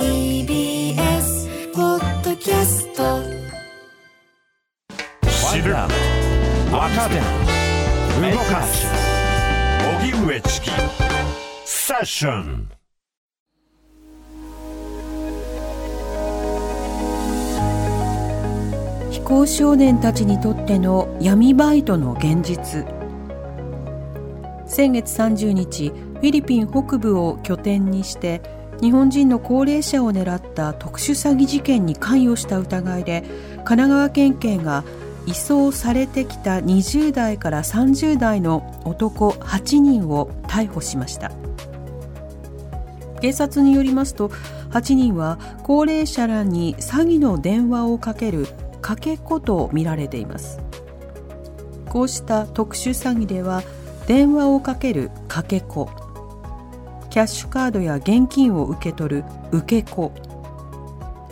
[0.00, 3.20] TBS ポッドキャスト
[5.52, 5.88] 知る若
[7.10, 7.16] 手
[8.32, 8.86] 動かす。
[10.00, 10.70] 荻上チキ。
[11.66, 12.70] セッション
[19.10, 22.86] 非行少年たちにとっての闇バイトの現実。
[24.66, 33.22] 先月30日フィリピン北部を拠点にして日本人の高齢者を狙った特殊詐欺事件に関与した疑いで
[33.56, 34.84] 神奈川県警が
[35.26, 41.30] 移送されてきた20代から30代の男8人を逮捕しました。
[43.20, 44.30] 警察によりますと
[44.70, 48.46] 8人は高齢者らに詐欺の電話をかける
[48.80, 50.58] かけ子と見られています。
[51.90, 53.62] こうした特殊詐欺では
[54.06, 55.90] 電話をかけるかけ子
[57.10, 60.12] キャッシュカードや現金を受け取る受け子。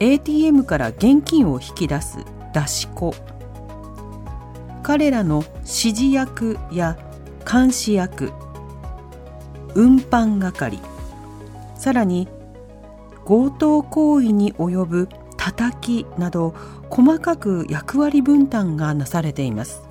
[0.01, 2.18] ATM から現金を引き出す
[2.52, 3.15] 出し子。
[4.82, 6.98] 彼らの指示役や
[7.51, 8.32] 監視役。
[9.76, 10.80] 運搬係。
[11.76, 12.26] さらに
[13.24, 16.57] 強盗行為に及ぶ叩きなど
[16.90, 19.82] 細かく役割分担がなされています。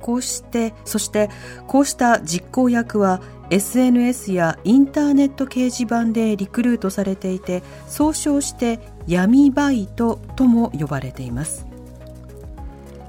[0.00, 1.28] こうしてそして
[1.66, 3.20] こうした実行役は
[3.50, 11.66] SNS やインターネット掲示板でリクルートされていて総称して闇バイトとも呼ばれています。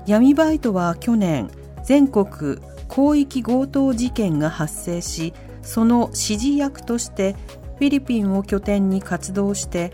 [0.07, 1.49] 闇バイトは去年
[1.83, 7.35] 全国広域強盗事件が発生しその指示役として
[7.77, 9.93] フィリピンを拠点に活動して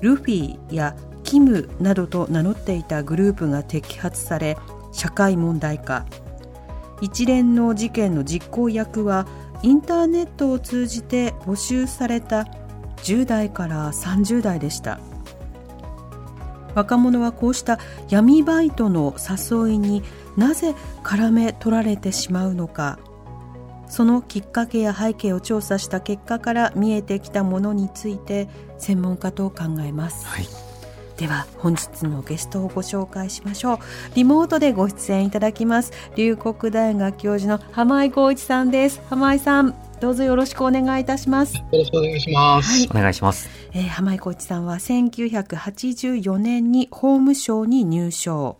[0.00, 4.56] ルフィやキムなどと名乗っていたグループが摘発され
[4.92, 6.06] 社会問題化。
[7.00, 9.26] 一連の事件の実行役は
[9.62, 12.46] インターネットを通じて募集された
[12.98, 15.00] 10代から30代でした。
[16.74, 20.02] 若者はこうした闇バイトの誘いに
[20.36, 22.98] なぜ絡め取られてしまうのか。
[23.88, 30.46] そのきっかけや背景を調査した結果から見えてきたものについて専門家と考えます、はい、
[31.18, 33.78] では本日のゲストをご紹介しましょう。
[34.14, 35.92] リモートでご出演いただきます。
[36.14, 39.02] 龍谷大学教授の浜井光一さんです。
[39.10, 41.56] 浜井さんどうぞよろしくお願いいたします。
[41.56, 43.48] よろしくお願いします、はい、お願いします。
[43.72, 48.56] えー、浜井浩一さんは1984年に法務省に入省。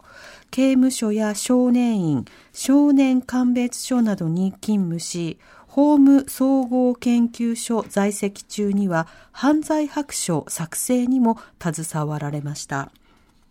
[0.50, 5.38] 刑務所や少年院少年鑑別所などに勤務し
[5.78, 12.91] 法務総合研究所在籍中には犯罪白書作成にも携わられました。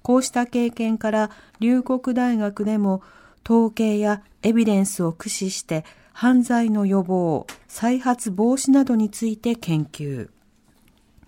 [0.02, 3.02] こうした経験から龍谷大学でも
[3.46, 10.30] 統計やエビデンスを駆使して犯罪の予防再発防止などについて研究。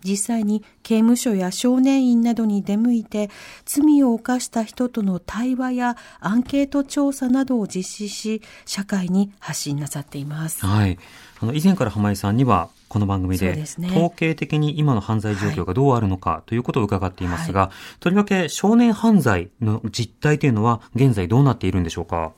[0.03, 3.29] 実際に刑務所や少年院などに出向いて
[3.65, 10.65] 罪を犯した人との対話やアンケート調査などを実施し社会に発信なさっています。
[10.65, 10.97] はい。
[11.41, 22.33] あの以前から浜井さんにはこの番組で、統計的に今の犯罪状況がどうあるのかということを伺っていますが、はい、とりわけ少年犯罪の実態というのは現在どうなっているんでしょうか？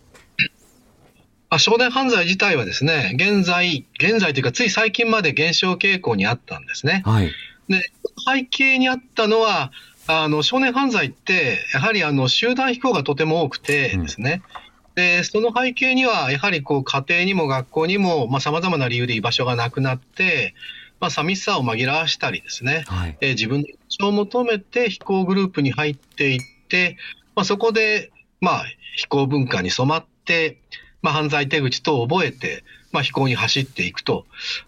[1.60, 7.04] 少年犯罪自体はですね、現在、現在というかつい最近まで減少傾向にあったんですね。
[7.06, 7.32] はい。
[7.68, 7.92] で、
[8.26, 9.72] 背景にあったのは、
[10.08, 14.44] あの、少年犯罪って、やはりあの、集団飛行がとても多くてですね、
[14.90, 20.54] うん、で、その背景には、やはりこう、家庭にも学校にも、まあ、様々な理由で居場所がなくなって、
[21.00, 26.40] まあ、寂しさを紛らわしたりですね、はい、え自分の居場所を求めて飛行グループに入っていっ
[26.70, 26.98] て、
[27.36, 30.58] まあ、そこで、まあ、飛行文化に染まって、
[31.02, 34.26] まあ、犯罪手口等を覚えて、まあ、飛行に走っていくと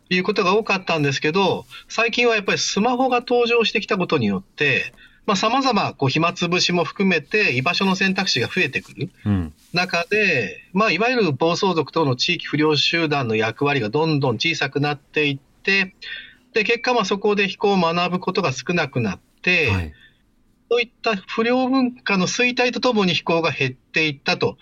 [0.10, 4.94] いうことが多かったんですけど、最近はやっぱりスマホが登場してきたことによって、
[5.26, 9.10] まあ、様々、こう、暇つぶしも含めて、居場所の選択肢が増えてくる
[9.72, 15.96] 中で、うん、まあ、いわゆる暴走族等の地域不良集団の役割がどんどん小さくなっていって、
[16.54, 19.94] で、結果、まあ、そこで飛行を学ぶことが少なくなって、はい、
[20.74, 24.58] そういった不良文化の衰退とともに飛行が減っていったと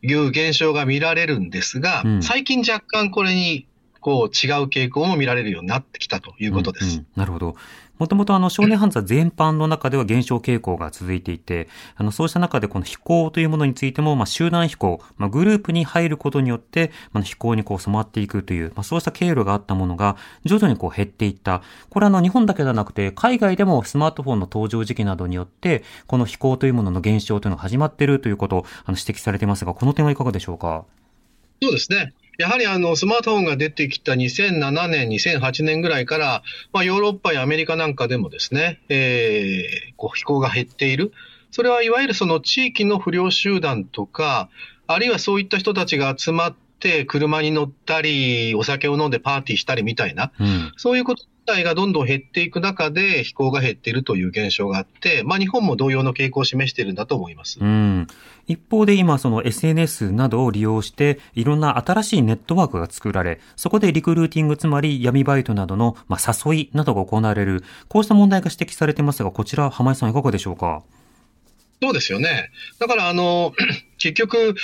[0.00, 3.66] いう現象が見られるんですが、うん、最近若干これに
[4.00, 6.84] こう違う傾向も見られるようになってきたということです。
[6.84, 7.56] うんうん、なるほど。
[8.00, 21.62] もともとあの少年犯罪全般の中では減少傾向が続いていて、あのそうした中でこの飛行というものについても、まあ、集団飛行、まあ、グループに入ることによって、まあ、飛行にこう染まっていくという、まあ、そうした経路があったものが徐々にこう減っていった。
[21.90, 30.86] これあの日本だけではなくて、海外でもスマートフォンの登場時期などによって、この飛行というものの減少というのが始まっているということをあの指摘されていますが、この点はいかがでしょうか？
[31.60, 32.14] そうですね。
[32.40, 36.42] やはりあの、スマートフォンが出てきた2007年、2008年ぐらいから、
[36.72, 41.12] まあ、ヨーロッパやアメリカなんかでもですね、えー、こう飛行が減っている。
[41.50, 44.48] それはいわゆるその地域の不良集団とか、
[44.86, 57.58] あるいはそういった人たちが集まって車に乗ったり、お酒を飲んでパーティーしたりみたいな、うん、そういうこと体がどんどん減っていく中で飛行が減っているという現象があって、まあ、日本も同様の傾向を示しているんだと思います。
[57.60, 58.06] うん、
[58.46, 70.82] 一方で今、その SNS などを利用して、いろんな新しいネットワークが作られ、そこでリクルーティング、つまり闇バイトなどの、まあ、誘いなどが行われる、こうした問題が指摘されていますが、こちら、浜井さんいかがでしょうか？
[71.82, 72.50] そうですよね。
[72.78, 73.54] だから、あの、
[73.98, 74.54] 結局、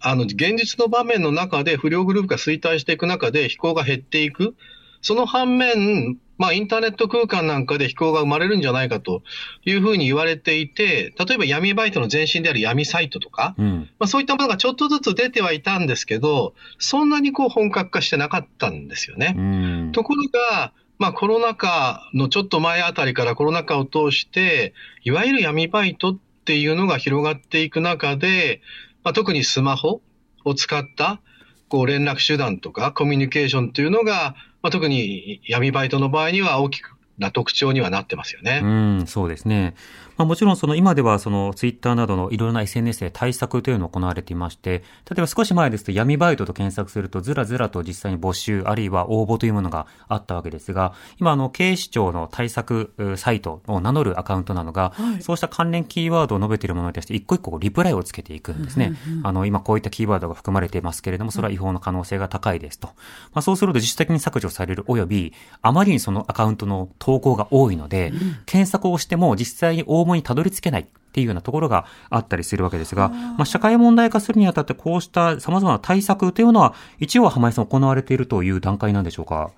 [0.00, 4.54] あの、現実の場面の中で不良グループが衰退していく中で飛行が減っていく。
[5.00, 9.22] その反面、まあ、インターネット空間なんかで飛行が生まれるんじゃないかと
[9.64, 19.34] いうふうに言われていて、例えば闇バイトの前身である闇サイトとか、うん、まあ、そういったものがちょっとずつ出てはいたんですけど、そんなにこう本格化してなかったんですよね。
[19.36, 24.74] うん、ところが、まあ、コロナ禍のちょっと前あたりからコロナ禍を通して、
[25.04, 28.62] いわゆる闇バイトっていうのが広がっていく中で、
[29.04, 30.00] まあ、特にスマホ
[30.44, 31.20] を使った
[31.68, 38.62] こう連絡手段とかコミュニケーションというのがまあ、特に闇バイトの場合には大きくな特徴にはなってますよね。
[38.64, 39.76] うん、そうですね。
[40.16, 58.94] まあ、もちろんその今ではそのツイッターなどのいろいろな SNS で対策というのが行われていまして、例えば少し前ですと闇バイトと検索するとずらずらと実際に募集あるいは応募というものがあったわけですが、今あの警視庁の対策サイトを名乗るアカウントなのが、はい、そうした関連キーワードを述べているものに対して一個一個リプライをつけていくんですね。
[59.22, 62.88] あの今こういったキーワードが含まれていますけれども、それは違法の可能性が高いですと。
[62.88, 68.12] まあ、そうすると自主的に削除される及び、あまりにそのアカウントの投稿が多いので、
[68.46, 70.86] 検索をしても実際に応募にたどり着けない。
[71.16, 79.50] っていうようなところがあったりするわけですが、まあ、社会問題化するにあたってこうした様々な対策というのは、一応は浜井さん行われているという段階なんでしょうか？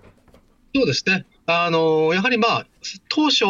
[0.73, 1.27] そうですね。
[1.47, 2.67] あの、やはりまあ、
[3.09, 3.45] 当初、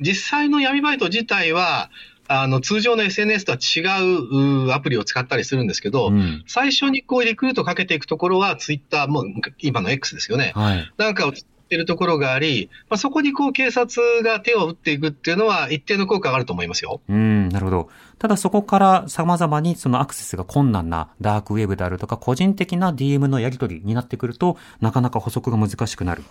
[0.00, 1.90] 実際の闇バイト自体は、
[2.26, 9.26] あの、通常の SNS とは違うアプリを使ったりするんですけど、うん、最初にこうリクルートかけていくところは、ツイッター、もう
[9.60, 10.50] 今の X ですよね。
[10.56, 11.32] はい、なんかをっ
[11.64, 17.00] てるところがあり、まあ、そこにこう警察が手を打っていくっていうのは一定の効果があると思いますよ。
[17.08, 17.88] うん、なるほど。
[18.18, 26.22] ただそこから様々にそのアクセスが困難なダークウェブであるとか個人的な DM のやり取りになってくると、なかなか補足が難しくなる。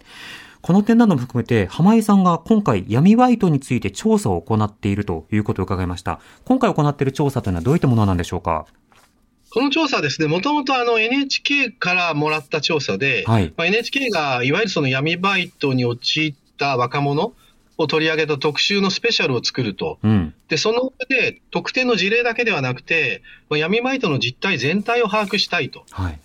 [0.62, 6.22] この点なども含めて、浜井さんが今回闇バイトについて調査を行っているということを伺いました。
[6.46, 8.66] 今回行っている調査というのはどういったものなんでしょうか？
[9.54, 17.34] この調査はですね、もともとあの NHK からもらった調査で、はい、まあ、NHK がいわゆるその闇バイトに陥った若者
[17.78, 20.00] を取り上げた特集のスペシャルを作ると。
[20.02, 25.86] うん、で、その上で特定の事例だけではなくて、まあ、闇バイトの実態全体を把握したいと。
[25.92, 26.20] はい。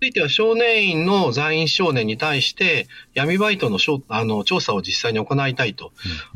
[0.00, 3.78] ついては少年院の在院少年に対して闇バイトの
[4.08, 5.92] あの調査を実際に行いたいと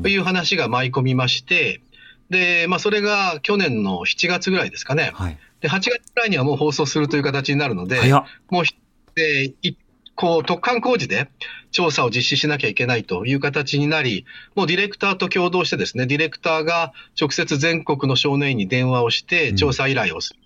[0.07, 1.81] いう話が舞い込みまして、
[2.29, 5.11] で、まあ、それが去年の7月ぐらいですかね。
[5.15, 5.37] はい。
[5.61, 8.11] で、8月くらいにはもう放送するという形になるので、
[8.49, 8.63] もう、
[9.15, 9.53] で、
[10.15, 11.29] こう、特貫工事で
[11.71, 14.25] 調査を実施しなきゃいけないという形になり、
[14.55, 20.39] もうディレクターと共同してですね、ディレクターが直接全国の少年院に電話をして調査依頼をする。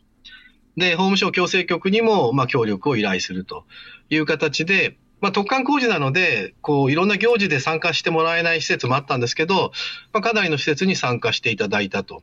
[0.77, 3.65] うん、で、法務省強制局にも、まあ、協力を依頼すると
[4.10, 9.71] いう形で、まあ、特貫工事なので、こう、いろんな行事で参加してもらえない施設もあったんですけど、
[10.12, 12.22] まあ、かなりの施設に参加していただいたと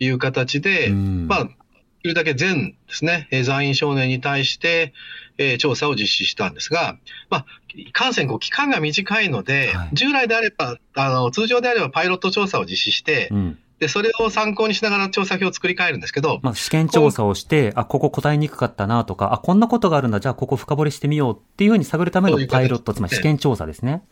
[0.00, 1.48] いう形で、まあ、
[2.02, 4.92] きるだけ全ですね、在院少年に対して、
[5.38, 6.96] えー、調査を実施したんですが、
[7.30, 7.46] まあ、
[7.92, 16.40] 感染こう期間が短いので、はい、従来であれば、あの、通常であればパイロット調査を実施して、うん、で、それを参考にしながら調査票を作り変えるんですけど。
[16.42, 24.02] まあ、試験調査をして、あ、ここ答えにくかったなとか、あ、こんなことがあるんだ、じゃあここ深掘りしてみようっていうふうに探るためのパイロット、つまり試験調査ですね。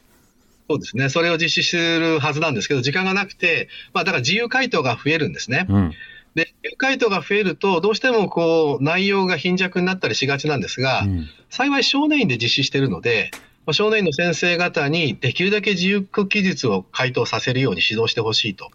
[0.69, 1.09] そうですね。
[1.09, 5.67] それを実施するはずなんですけど、時間がなくて、まあ、だから自由回答が増えるんですね。
[5.69, 5.93] うん
[6.35, 13.31] で、回答が増えると、どうしてもこう、内容が貧弱になったりしがちなんですが、うん、幸い少年院で実施しているので、
[13.73, 18.71] 少年院の先生方にできるだけ自由記述を回答させるように指導してほしいと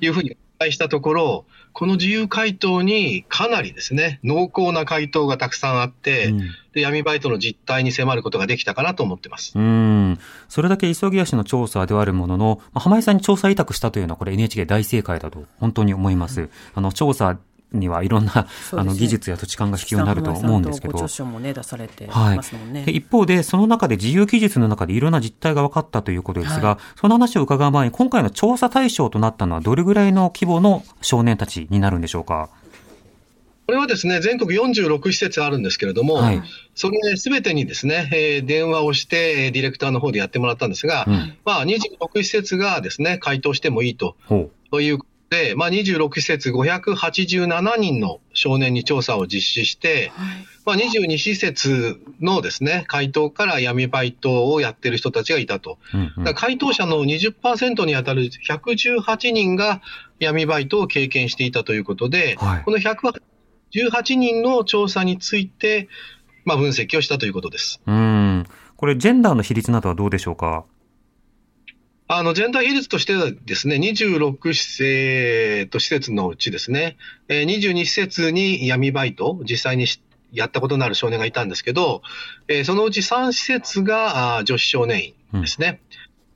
[0.00, 1.44] いうふうにお願いしたところ、
[1.78, 6.38] この自由回答にかなりですね、濃厚な回答がたくさんあって、うん、
[6.72, 9.56] で闇バイトの実態に迫ることができたかなと思ってます。
[9.56, 10.18] うん。
[10.48, 16.40] それだけ急ぎ足の調査ではあるものの、浜井さんに調査委託したというのはこれ NHK 大正解だと本当に思います。
[16.40, 17.38] うん、あの、調査
[17.72, 20.98] にはいろんな、ね、あの技術や土地勘が必要になると思うんですけど。
[21.40, 22.34] ね、出されては
[22.86, 32.48] い、一方で、その中で自由記述の中でいろんな実態が分かったということですが、はい、その話を伺う前に、今回の調査対象となったのはどれぐらいの規模の少年たちになるんでしょうか？
[33.66, 36.42] これはですね、全国46施設あるんですけれども、はい、
[36.74, 44.16] それすべてにですね、えー、電話をして、ディレクターの方でやってもらったんですが、うん、まあ、26施設がですね、回答してもいいと
[44.72, 55.78] いうで、まあ、26施設587人の少年に調査を実施して、はい、まあ、22施設のですね、回答から闇バイトをやってる人たちがいたと。
[55.92, 59.82] うんうん、回答者の20%に当たる118人が
[60.18, 65.88] 闇バイトを経験していたということで、はい、この118人の調査について、
[66.46, 67.82] まあ、分析をしたということです。
[67.86, 68.46] うん。
[68.76, 70.64] これ、ジェンダーの比率などはどうでしょうか？
[72.10, 76.96] あの、全体比率としてはですね、26施設施設のうちですね、
[77.28, 79.86] 22施設に闇バイト、実際に
[80.32, 82.00] やったことのある少年がいたんですけど、
[82.64, 85.80] そのうち3施設が女子少年院ですね。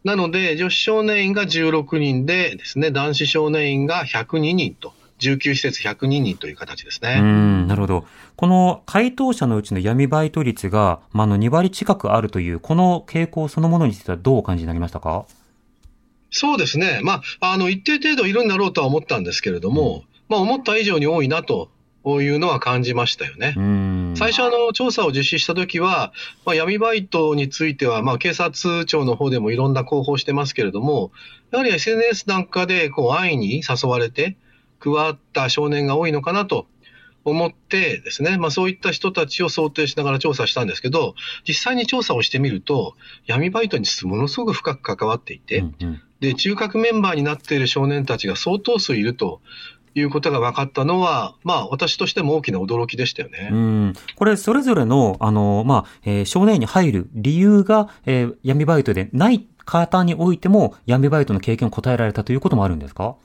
[0.04, 4.92] うん、なので、女子少年院が16人でですね、男子少年院が102人と。
[5.20, 7.18] 19施設102人という形ですね。
[7.20, 8.06] うん、なるほど。
[8.34, 15.24] この回答者のうちの闇バイト率が、まあ、の2割近くあるという、この傾向そのものについてはどうお感じになりましたか？
[16.32, 17.00] そうですね。
[17.02, 21.70] まあ、あの、一定程度いるんだろうとは思ったんですけれども、うん、まあ、思った以上に多いなと
[22.04, 23.54] いうのは感じましたよね。
[24.16, 26.12] 最初、あの、調査を実施したときは、
[26.46, 31.12] まあ、闇バイトについては、まあ、警察庁の方でもいろんな広報してますけれども、
[31.50, 34.36] やはり SNS なんかで、こう、安易に誘われて、
[34.80, 36.66] 加わった少年が多いのかなと
[37.24, 41.14] 思ってですね、まあそういった人たちを想定しながら調査したんですけど、
[41.46, 42.94] 実際に調査をしてみると、
[43.26, 49.40] 闇バイトにものすごく深く関わっていて、うんうん、で、中核メンバーになっている少年たちが相当数いると
[49.94, 53.50] いうことが分かったのは、まあ、私としても大きな驚きでしたよね。
[53.52, 53.94] うん。
[54.16, 63.16] これ、それぞれの、あの、まあ、えー、少年に入る理由が、えー、闇バイトでない方においても、闇バイトの経験を答えられたということもあるんですか？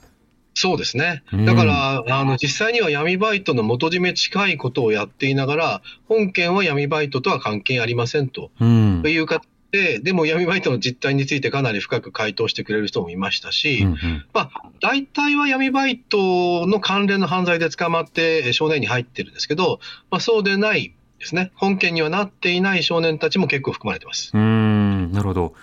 [0.60, 1.22] そうですね。
[1.46, 21.52] だから、あの、実際には闇バイトの元締め近いことをやっていながら、本件は闇バイトとは関係ありませんと、うん、いうかで、でも闇バイトの実態についてかなり深く回答してくれる人もいましたし、うんうん、まあ、大体は闇バイトの関連の犯罪で捕まって少年に入ってるんですけど、まあ、そうでないですね。
[21.54, 24.32] 本件にはなっていない少年たちも結構含まれてます。
[24.34, 25.54] うん、なるほど。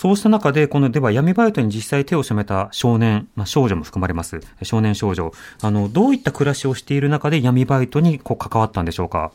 [0.00, 4.38] そうした中で、この、では闇バイトに実際手を染めた少年、まあ、少女も含まれます。
[4.62, 5.32] 少年少女。
[5.60, 9.32] あの、どういった暮らしをしている中で闇バイトにこう関わったんでしょうか？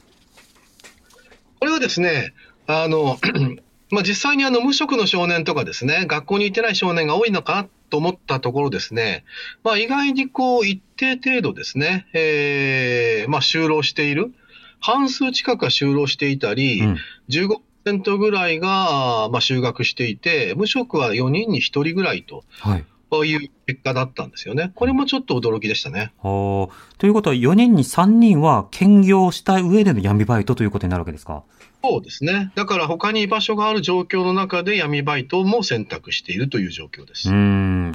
[1.59, 2.33] これはですね、
[2.65, 3.17] あの、
[3.91, 9.25] まあ、実際にあの無職の少年とかですね、学校に行ってない少年が多いのかと思ったところですね、
[9.65, 14.33] まあ、意外にこう一定程度ですね、えー、まあ、就労している。
[14.79, 22.43] 半数近くは就労していたり、うん、15 10%ぐらいが、まあ、就学していて、無職は4人に1人ぐらいと。
[22.59, 22.85] はい
[23.15, 24.71] ういう結果だったんですよね。
[24.73, 26.11] これもちょっと驚きでしたね。
[26.23, 26.95] はあ。
[26.97, 31.43] ということは、4人に3人は兼業した上での闇バイトということになるわけですか？
[31.83, 32.51] そうですね。
[32.55, 37.29] だから他に居場所がある状況の中で闇バイトも選択しているという状況です。
[37.29, 37.93] うん。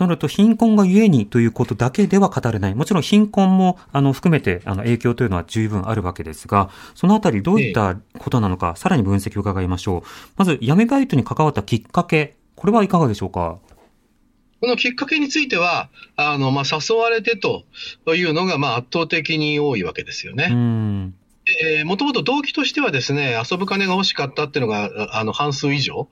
[0.00, 2.74] となると、貧困がゆえにということだけでは語れない。
[2.74, 10.02] もちろん貧困も、あの、含めて、あの、影響というのは十分あるわけですが、そのあたりどういったことなのか、ええ、さらに分析を伺いましょう。
[10.38, 13.58] まず、闇バイトに関わったきっかけ、これはいかがでしょうか？
[14.62, 17.66] このきっかけについては、あの、まあ、誘われてと
[18.14, 21.12] いうのが、まあ、圧倒的に多いわけですよね。
[21.84, 26.08] もともと動機としてはですね、遊ぶ金が欲しかったっていうのが、あの、半数以上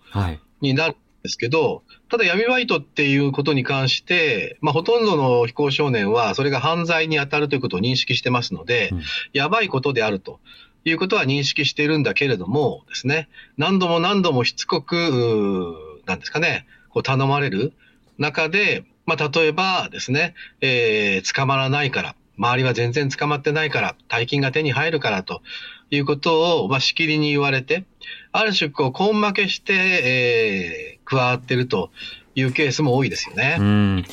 [0.61, 0.97] になる
[1.29, 9.03] ですけど、ただ闇バイトっていうことに関して、まあ、ほとんどの非行少年は、それが犯罪に当たるということを認識してますので、うん、
[9.35, 10.41] やばいことであると。
[10.85, 15.75] いうことは認識しているんだけれどもですね、何度も何度もしつこく、
[16.07, 17.75] なんですかね、こう頼まれる
[18.17, 25.43] 中で、まあ、例えばですね、えー、捕まらないから、周りは全然捕まってないから、大金が手に入るからと
[25.91, 27.85] いうことを、まあ、しきりに言われて、
[28.33, 31.91] ある種、こう、根負けして、えー、加わってると
[32.35, 33.57] いうケースも多いですよね。
[33.59, 34.05] うん。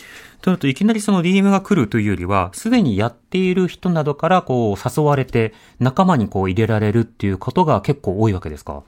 [0.42, 8.84] となると、いきなりその DM が来るというよりは、すでにやっている人などから、こう、誘われて、仲間にこう、入れられるっていうことが結構多いわけですか？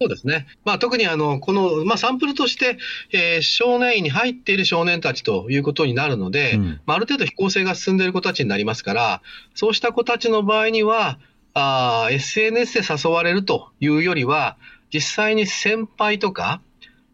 [0.00, 0.46] そうですね。
[0.64, 2.78] まあ、特にあの、この、まあ、サンプルとして、
[3.12, 9.22] えー、少年院に入っている少年たちということになるので、うん、まあ、ある程度非行性が進んでいる子たちになりますから、
[9.54, 11.18] そうした子たちの場合には、
[11.54, 14.56] あ SNS で誘われるというよりは、
[14.92, 16.60] 実際に先輩とか、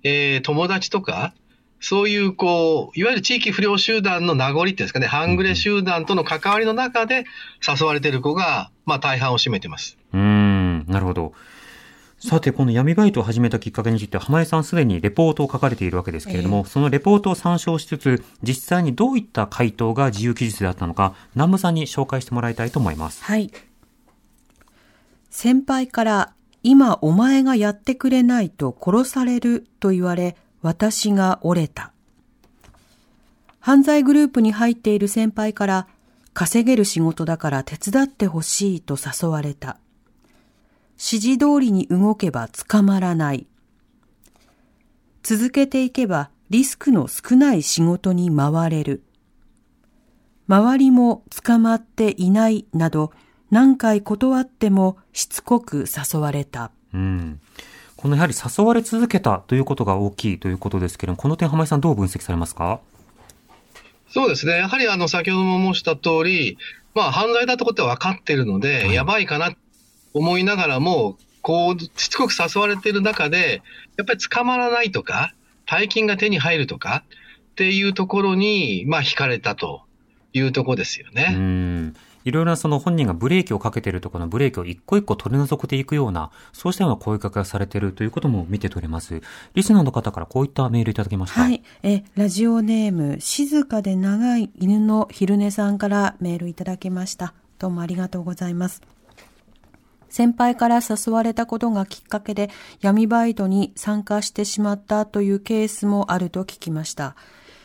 [0.05, 1.35] えー、友達とか、
[1.81, 7.25] そういう、こう、いわゆる地域不良集団の名残っていうんですかね、半グレ集団との関わりの中で
[7.67, 9.99] 誘われている子が、まあ大半を占めてます。
[10.13, 11.33] うん、なるほど。
[12.19, 23.23] さて、この闇バイトを始めたきっかけについて、浜江さんすでにレポートを書かれているわけですけれども、えー、そのレポートを参照しつつ、実際にどういった回答が自由記述であったのか、南部さんに紹介してもらいたいと思います。
[23.25, 23.51] はい。
[25.29, 26.33] 先輩から、
[26.65, 31.93] 今お前がやってくれないと殺されると言われ、私が折れた。
[33.61, 35.87] 犯罪グループに入っている先輩から、
[36.33, 39.77] 稼げる仕事だから手伝ってほしいと誘われた。
[40.95, 43.47] 指示通りに動けば捕まらない。
[45.23, 49.03] 続けていけばリスクの少ない仕事に回れる。
[50.49, 53.13] 周りも捕まっていないなど
[53.51, 56.71] 何回断ってもしつこく誘われた。
[56.93, 57.41] うん。
[57.97, 62.81] このやはり誘われ続けたということが大きいということですけれども、この点浜井さんどう分析されますか？
[64.11, 64.59] そうですね。
[64.59, 66.59] やはりあの、先ほども申した通り、
[66.95, 69.53] まあ犯罪だってことは分かってるので、はい、やばいかな
[70.13, 73.63] 思いながらも、こう、しつこく誘われている中で、
[73.97, 75.35] やっぱり捕まらないとか、
[75.67, 77.05] 大金が手に入るとか
[77.53, 79.83] っていうところに、まあ、惹かれたと
[80.33, 81.93] いうところですよね。
[82.25, 89.21] いろいろなその本人がブレーキをかけているところのブレーキを一個一個取り除けていくような、そうしたような声かけがされているということも見て取れます。
[89.55, 91.43] リスナーの方からこういったメールいただきました？
[91.43, 91.63] はい。
[91.83, 97.35] え、ラジオネーム、静かで長い犬の昼寝さんからメールいただきました。
[97.59, 98.83] どうもありがとうございます。
[100.09, 102.49] 先輩から誘われたことがきっかけで
[102.81, 107.17] 闇バイトに参加してしまったというケースもあると聞きました。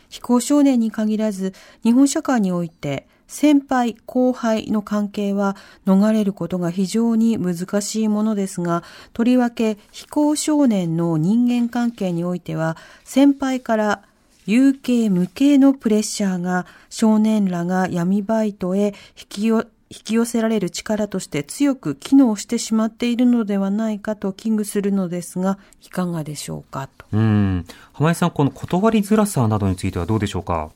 [0.08, 5.56] 非行少年に限らず、日本社会において先輩後輩の関係は
[5.86, 8.82] 逃れることが非常に難しいものですが、
[9.12, 14.02] とりわけ非行少年の人間関係においては、先輩から
[14.46, 27.06] 有形無形のプレッシャーが少年らが闇バイトへ引き寄引き寄せられる力として強く機能してしまっているのではないかと危惧するのですが、いかがでしょうかと。
[27.12, 27.64] うん。
[27.92, 30.70] 浜井さん、この断りづらさなどについてはどうでしょうか？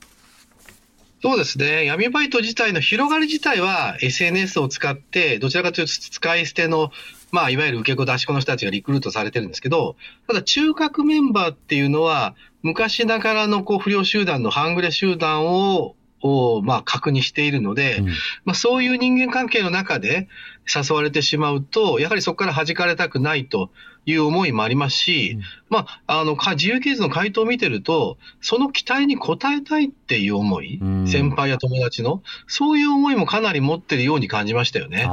[1.25, 1.85] そうですね。
[1.85, 6.91] 闇バイト自体の広がり自体は SNS を使って、どちらかというと使い捨ての、
[7.31, 9.95] まあ、いわゆる受け子出し子の人たちがリクルートされてるんですけど、
[10.27, 18.05] ただ中核メンバーっていうのは、昔ながらのこう不良集団の半グレ集団をを、まあ、確認しているので、うん、
[18.45, 20.27] まあ、そういう人間関係の中で
[20.73, 23.69] 誘われてしまうと、やはりそこから弾かれたくないと
[24.07, 35.03] いう思いもありますし、うん、まあ、あの、自由記述の回答を見てると、その期待に応えたいっていう思い、うん、先輩や友達の、そういう思いもかなり持ってるように感じましたよね。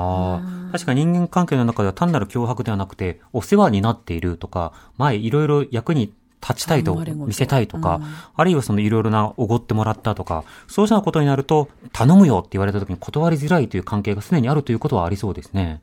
[0.73, 15.81] 確かに人間関係の中では単なる脅迫ではなくて、お世話になっているとか、前いろいろ役に立ちたいと、見せたいとか、うん、あるいはそのいろいろなおごってもらったとか、そうしたことになると、頼むよって言われた時に断りづらいという関係がすでにあるということはありそうですね。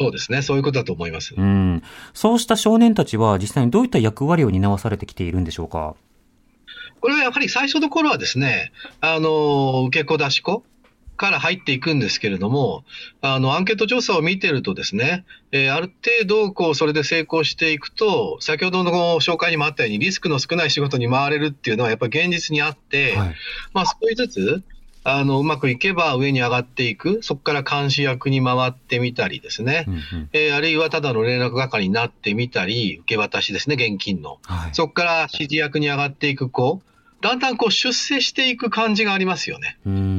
[0.00, 0.42] そうですね。
[0.42, 1.34] そういうことだと思います。
[1.36, 1.82] うん。
[2.14, 5.94] そうした少年たちは実際にどういった役割を担わされてきているんでしょうか？
[7.00, 10.64] これはやはり最初の頃はですね、あの、受け子出し子
[11.22, 12.84] から入っていくんですけれども、
[13.20, 23.34] あの、アンケート調査を見てるとですね、えー、ある程度、こう、それで成功していくと、先ほどの紹介にもあったように、リスクの少ない仕事に回れるっていうのは、やっぱり現実にあって、はい、
[23.72, 24.64] まあ、少しずつ、
[25.04, 34.38] あの、うまくいけば上に上がっていく、そこから監視役に回ってみたりですね、うんうん、えー、あるいはただの連絡係になってみたり、受け渡しですね、現金の。
[34.42, 36.82] はい、そこから指示役に上がっていく子、
[37.22, 39.78] だんだんこう出世していく感じがありますよね。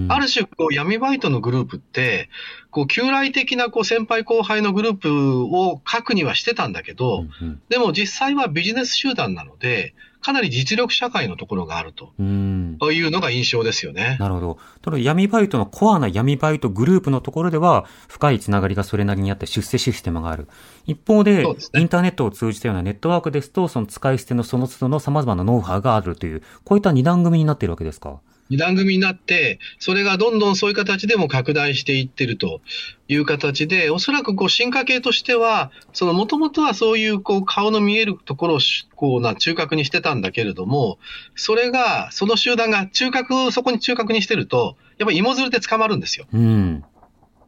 [0.09, 2.29] ある種こう闇バイトのグループって、
[2.71, 12.13] こう旧来的なこう先輩後輩のグループを書くにはしてたんだけど、うんうん、でも実際はビジネス集団なので、かなり実力社会のところがあると。
[12.17, 14.17] いうのが印象ですよね。
[14.19, 14.57] なるほど。
[14.81, 20.47] ただ闇バイトのコアな闇バイトグループのところでは、深いつながりがそれなりにあって出世システムがある。
[20.85, 28.19] 一方で、でね、インターネットを通じたようなネットワークですと、その使い捨てのその都度の様々なノウハウがあるという、こういった二段組になっているわけですか？
[28.49, 32.61] 二段組になって、それがどんどんそういう形でも拡大していってると
[33.07, 38.59] いう形で、おそらくこう進化系としては、そのもともとはそういうこう顔の見えるところを
[38.95, 40.99] こうな中核にしてたんだけれども、
[41.35, 46.25] それが、その集団が中核、そこに中核にしてると、やっぱり芋づるで捕まるんですよ。
[46.33, 46.83] うん、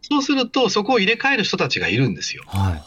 [0.01, 2.43] そうすると、そこを入れ替える人たちがいるんですよ。
[2.47, 2.81] は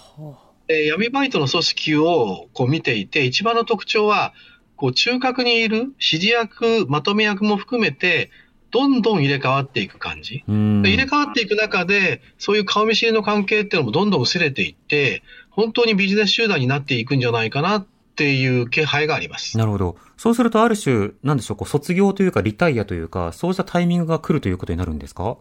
[0.68, 4.35] い、闇バイトの組織をこう見ていて、一番の特徴は、
[4.78, 8.30] こう中核にいる指示役、まとめ役も含めて、
[8.70, 10.44] どんどん入れ替わっていく感じ。
[10.46, 19.58] 入れ替わっていく中で、そういう顔見知りの関係っていうのもどんどん薄れていって、本当にビジネス集団になっていくんじゃないかなっていう気配があります。
[19.58, 19.96] なるほど。
[20.16, 25.38] そうするとある種、なんでしょう、こう卒業というかリタイアというか、そうしたタイミングが来るということになるんですか？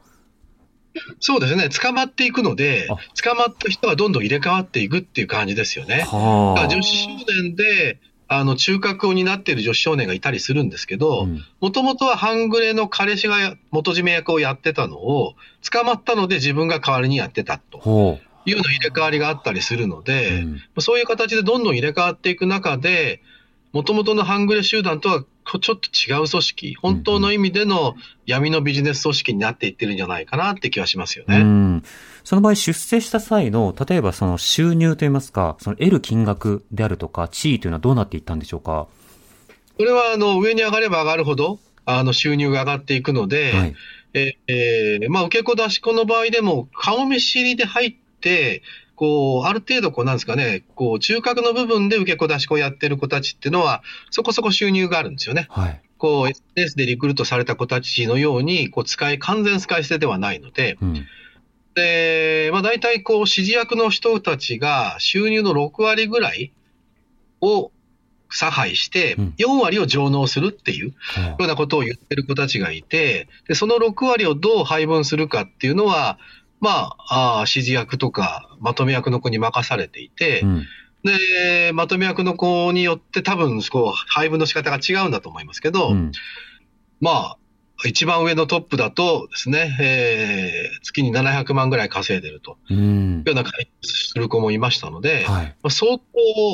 [1.19, 1.69] そうですね。
[1.69, 2.87] 捕まっていくので、
[3.23, 6.07] 捕まった人はどんどん入れ替わっていくっていう感じですよね。
[6.09, 7.09] 女子少
[7.41, 11.27] 年で、あの、中核を担っている女子少年がいたりするんですけど、
[11.61, 15.35] もともとは半グレの彼氏が元締め役をやってたのを、
[15.69, 18.19] 捕まったので自分が代わりにやってたと。
[18.45, 23.21] いうような入れ替わりがあったりするので、うん、そういう形でどんどん入れ替わっていく中で、
[23.73, 25.25] もともとの半グレ集団とは
[25.61, 31.39] ちょっと違う組織、本当の意味での闇のビジネス組織になっていってるんじゃないかなって気はしますよね。
[31.39, 31.83] うん、
[32.27, 38.89] その場合、出世した際の、例えばその収入といいますか、その得る金額であるとか、地位というのはどうなっていったんでしょうか？
[39.77, 43.75] これは、あの、上に上がれば上がるほど、あの、収入が上がっていくので、はい、
[44.13, 48.61] ええー、まあ、受け子出し子の場合でも、顔見知りで入って、
[48.97, 55.47] こう、ある程度、こう、なんですかね、こう、中核の部分で受け子出し子やってる子たちっていうのは、そこそこ収入があるんですよね。
[55.49, 55.81] はい。
[55.97, 61.05] こう、SNS でリクルートされた子たちのように、こう、使い、完全使い捨てではないので、うん、
[61.77, 66.51] で、まあ、大体、こう、指示役の人たちが収入の6割ぐらい
[67.39, 67.71] を
[68.31, 70.93] 差配して、4割を上納するっていうよ
[71.39, 76.17] うなことを言ってる子たちがいて、で、その6割をどう配分するかっていうのは、
[76.59, 80.65] まあ、あ指示役とか、まとめ役の子に任されていて、うん、
[81.03, 86.11] で、まとめ役の子によって多分、こう、配分の仕方が違うんだと思いますけど、うん、
[86.99, 87.37] まあ、
[87.85, 96.03] 一番上のトップだとですね、えー、月に700万ぐらい稼いでるというような会する子もいましたので、はい、まあ、相当、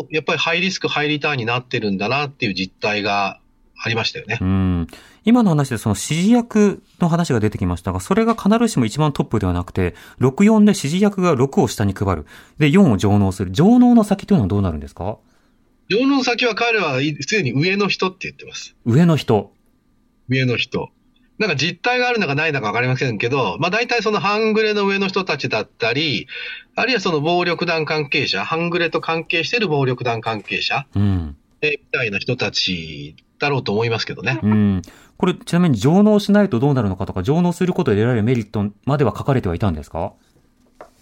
[0.09, 3.39] やっぱりハイリスク、ハイリターンになってるんだなっていう実態が
[3.81, 4.37] ありましたよね。
[4.41, 4.87] うん
[5.25, 12.25] 今の話でその指示役の話が出てきましたが、それが必ずしも一番トップではなくて、64で指示役が6を下に配る。
[12.57, 13.51] で、4を上納する。
[13.51, 15.17] 上納の先というのはどうなるんですか？
[15.89, 18.75] 上納の先は彼はすでに上の人って言ってます。
[18.85, 19.53] 上の人
[20.27, 20.89] 上の人。
[21.43, 26.27] なんか実態があるのかないのかわかりませんけど、まあ大体その半グレの上の人たちだったり、
[26.75, 34.39] あるいはその暴力団関係者、半グレと関係している暴力団関係者、うん、みたいな人たちだろうと思いますけどね。
[34.41, 34.81] うん。
[35.17, 40.13] これ、ちなみに上納しないとどうなるのかとか、上納することで得られるメリットまでは書かれてはいたんですか？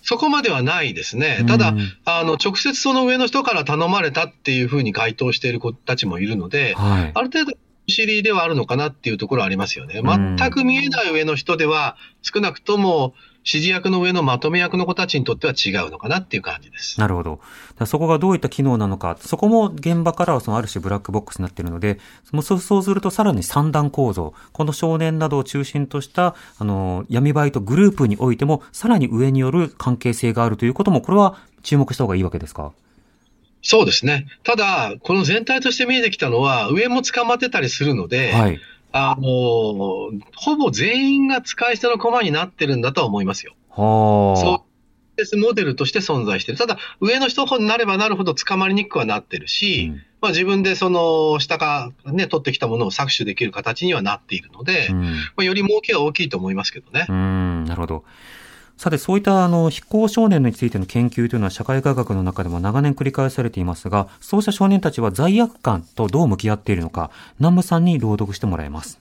[0.04, 1.46] そこまではないですね。
[1.48, 1.76] ただ、
[2.06, 7.54] あの、直接その上の人から頼まれたっていうふうに回答している子たちもいるので、はい、ある程度、
[7.88, 10.02] 知りではあるのかなっていうところはありますよね。
[10.04, 17.00] 全く見えない上の人では、少なくとも指示役の上のまとめ役の子たちにとっては違うのかなっていう感じです。
[17.00, 17.40] なるほど。
[17.88, 22.00] そこがどういった機能なのか、そこも現場からはそのある種ブラックボックスになっているので、
[22.44, 32.72] そうそうするとさらに三段構造、この少年などを中心とした、あの、闇バイトグループにおいても、さらに上による関係性があるということも、これは注目した方がいいわけですか？
[33.62, 34.28] そうですね。
[34.44, 38.60] ただ、この全体として見えてきたのは、上も捕まってたりするので、はい、
[38.92, 39.24] あの、
[40.36, 43.54] ほぼ全員が使い捨ての駒になってるんだとは思いますよ。
[43.70, 44.42] はあ。
[44.42, 44.72] そう
[45.38, 46.58] モデルとして存在してる。
[46.58, 57.06] ただ、上の人になればなるほど捕まりにくくはなってるし、うん、まあ自分でその下からね、取ってきたものを搾取できる形にはなっているので、うん、まあより儲けは大きいと思いますけどね。
[57.08, 58.04] うん、なるほど。
[58.78, 69.00] さて、そういったあの、非行少年についての研究というのは社会科学の中でも長年繰り返されていますが、そうした少年たちは罪悪感とどう向き合っているのか、南部さんに朗読してもらいます。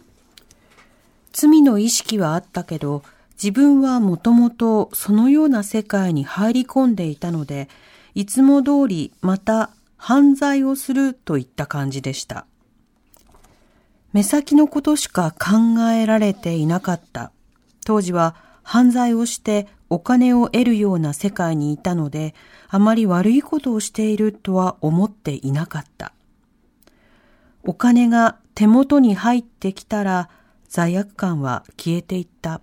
[1.32, 3.02] 罪の意識はあったけど、
[3.42, 7.68] 自分はもともとそのような世界に入り込んでいたので、
[8.14, 12.44] いつも通りまた犯罪をするといった感じでした。
[14.12, 17.30] 目先のことしか考えられていなかった。
[17.86, 22.34] 当時は犯罪をしてお金を得るような世界にいたので、
[22.68, 26.12] あまり悪いことをしているとは思っていなかった。
[27.64, 30.30] お金が手元に入ってきたら
[30.68, 32.60] 罪悪感は消えていった。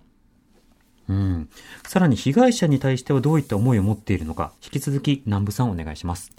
[1.08, 1.48] うん。
[1.86, 6.30] さらに被害者に対してはどういった思いを持っているのか、引き続き南部さんお願いします。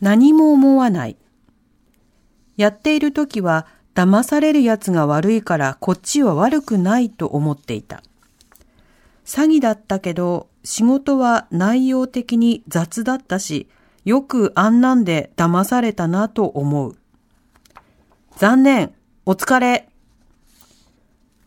[0.00, 1.16] 何も思わない。
[2.56, 8.02] やっている時は騙される奴が悪いからこっちは悪くないと思っていた。
[9.24, 13.68] 詐欺だったけど、仕事は内容的に雑だったし、
[14.04, 16.96] よくあんなんで騙されたなと思う。
[18.36, 18.92] 残念、
[19.26, 19.88] お疲れ。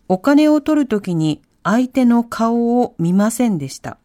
[0.07, 3.97] お金を取るときに相手の顔を見ませんでした。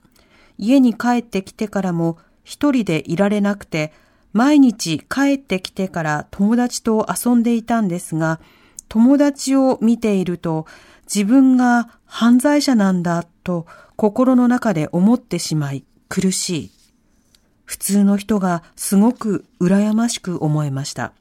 [0.59, 3.93] 家に帰ってきてからも一人でいられなくて、
[4.33, 8.41] 毎日帰ってきてから友達と遊んでいたんですが、
[8.89, 10.67] 友達を見ていると
[11.07, 16.71] 自分が犯罪者なんだと心の中で思ってしまい苦しい。
[17.65, 21.13] 普通の人がすごく羨ましく思えました。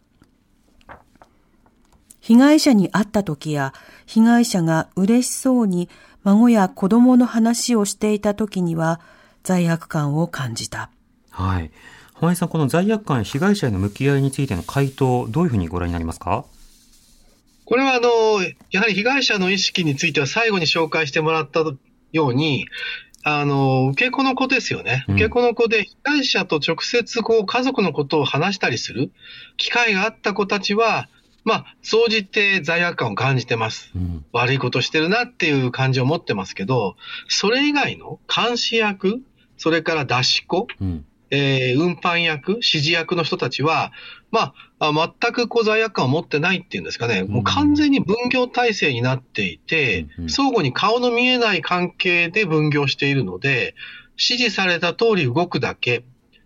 [2.19, 3.73] 被害者に会った時や
[4.05, 5.89] 被害者が嬉しそうに
[6.23, 8.99] 孫や子供の話をしていた時には
[9.43, 10.91] 罪悪感を感じた。
[11.31, 11.71] はい。
[12.13, 16.45] 浜井さん、この罪悪感や被害者への向き合いについての回答、どういうふうにご覧になりますか？
[17.71, 18.09] これはあの、
[18.69, 21.63] やはり被害者の意識については最後に紹介してもらった
[22.11, 22.65] ように、
[23.23, 25.05] あの、受け子の子ですよね。
[25.07, 29.13] 受け子の子で、被害者と直接こう家族のことを話したりする
[29.55, 31.07] 機会があった子たちは、
[31.45, 33.89] まあ、総じて罪悪感を感じてます。
[33.95, 36.97] うん、悪いことしてるなっていう感じを持ってますけど、
[37.29, 39.21] それ以外の監視役、
[39.55, 43.93] それから出し子、うん、えー、運搬役、指示役の人たちは、
[44.29, 53.75] まあ、全くこう罪悪感を持ってないっていうんですかね、もう完全に分業体制になっていて、相互に顔の見えない関係で分業しているので、
[54.13, 56.03] 指示された通り動くだけ、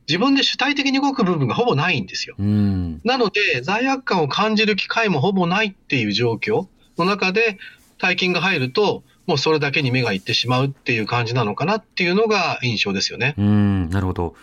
[0.09, 2.35] 自分で主体的に動く部分がほぼないんですよ。
[2.37, 6.67] なので、罪悪感を感じる機会もほぼないっていう状況
[6.97, 7.57] の中で、
[7.99, 13.33] 大金が入ると、もうそれだけに目がいってしまうっていう感じなのかなっていうのが印象ですよね。
[13.37, 14.35] うん、なるほど。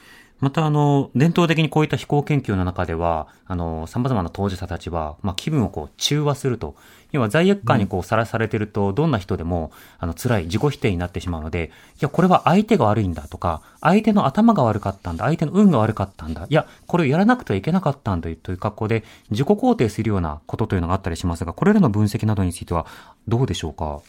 [0.43, 6.75] また、あの、伝統的にこういった飛行研究の中では、あの、様々な当事者たちは、まあ、気分をこう、中和すると。
[7.13, 22.87] 要は罪悪感にこう、さらされてると、どんな人でも、あの、辛い自己否定になってしまうので、いや、これは相手が悪いんだとか、相手の頭が悪かったんだ、相手の運が悪かったんだ、いや、これをやらなくてはいけなかったんだという格好で、自己肯定するようなことというのがあったりしますが、これらの分析などについては、
[23.29, 24.01] どうでしょうか？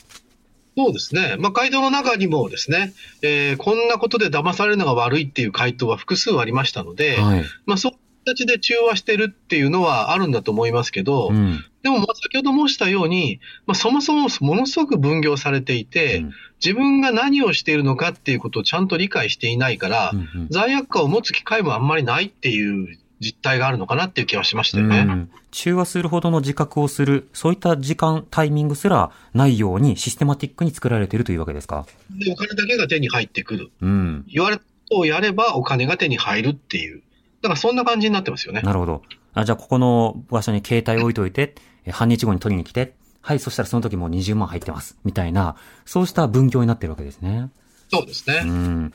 [0.76, 1.36] そうですね。
[1.40, 16.32] まあ、回答の中にもですね、えー、こんなことで騙されるのが悪いっていう回答は複数ありましたので、はい、まあ、そういう形で中和してるっていうのはあるんだと思いますけど、うん、でも、先ほど申したように、まあ、そもそもものすごく分業されていて、うん、
[16.64, 25.28] 自分が何をしているのかっていうことをちゃんと理解していないから、うんうん、罪悪感を持つ機会もあんまりないっていう実態があるのかなっていう気はしましたよね。
[25.52, 31.86] 中和するほどの自覚をする、そういった時間、タイミングすらないようにシステマティックに作られているというわけですか？
[32.12, 33.72] で、お金だけが手に入ってくる。
[33.82, 34.26] うん。
[34.28, 34.60] 言われ
[34.92, 37.02] をやればお金が手に入るっていう。
[37.42, 38.62] だからそんな感じになってますよね。
[38.62, 39.02] なるほど。
[39.34, 41.56] あじゃあ、ここの場所に携帯置いといて、
[41.90, 44.98] 半日後に取りに来て、はい、そしたらその時もう20万入ってます。
[45.04, 45.56] みたいな、
[45.86, 47.50] そうした分業になってるわけですね。
[47.92, 48.42] そうですね。
[48.46, 48.94] うん。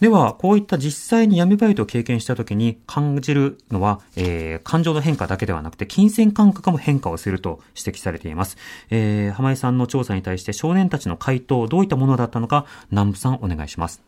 [0.00, 8.56] では、こういった実際に闇バイトを経験したときに感じるのは、えー、感情の変化だけではなくて、金銭感覚も変化をすると指摘されています。
[8.90, 14.00] えー、浜井さんの調査に対して少年たちの回答、どういったものだったのか、南部さんお願いします。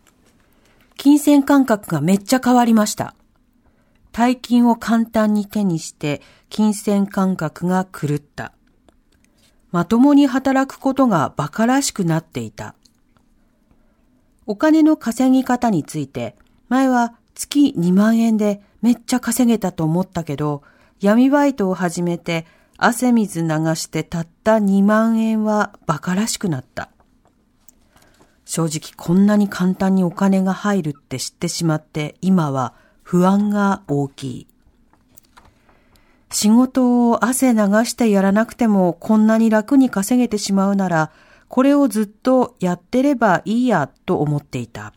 [0.96, 3.14] 金銭感覚がめっちゃ変わりました。
[4.12, 8.53] 大金を簡単に手にして、金銭感覚が狂った。
[9.72, 12.74] まともに働くことが馬鹿らしくなっていた。
[14.51, 16.35] お金の稼ぎ方について、
[16.69, 20.65] 前は月2万円でめっちゃ稼げたと思ったけど、
[20.99, 26.91] 闇バイトを始めて汗水流してたった2万円は馬鹿らしくなった。
[28.45, 34.47] 正直こんなに簡単にお金が入るって知ってしまって今は不安が大きい。
[36.33, 41.13] 仕事を汗流してやらなくてもこんなに楽に稼げてしまうなら
[41.51, 44.95] これをずっとやってればいいやと思っていた。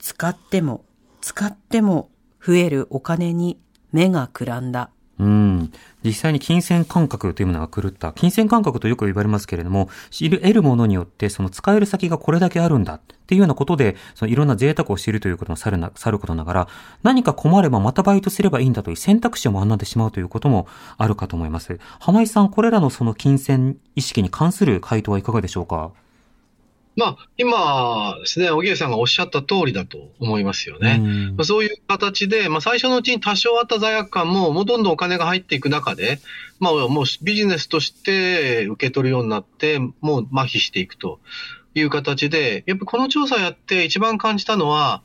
[0.00, 0.84] 使っても
[1.20, 2.10] 使っても
[2.44, 3.60] 増えるお金に
[3.92, 4.90] 目がくらんだ。
[5.20, 5.72] うん。
[6.04, 8.12] 実際に金銭感覚というものが狂った。
[8.12, 16.68] 金銭感覚とよく言われますけれども、得るものによってその使える先がこれだけあるんだっていうようなことで、そのいろんな贅沢をしているということもさるな、さることながら、
[17.02, 21.78] 何か困ればまたバイトすればいいんだという選択肢を学んでしまうということもあるかと思います。
[21.98, 25.92] 浜井さん、これらのその金銭意識に関する回答はいかがでしょうか？
[27.00, 30.98] まあ、今ですね、荻上さんがおっしゃった通りだと思いますよね。
[31.34, 36.20] まあ、そういう形で、まあ、最初のうちに多少あった罪悪感も、もうどんどんお金が入っていく中で、
[36.58, 41.20] まあ、もうビジネスとして受け取るようになって、もう麻痺していくと
[41.74, 45.02] いう形で、やっぱこの調査やって一番感じたのは、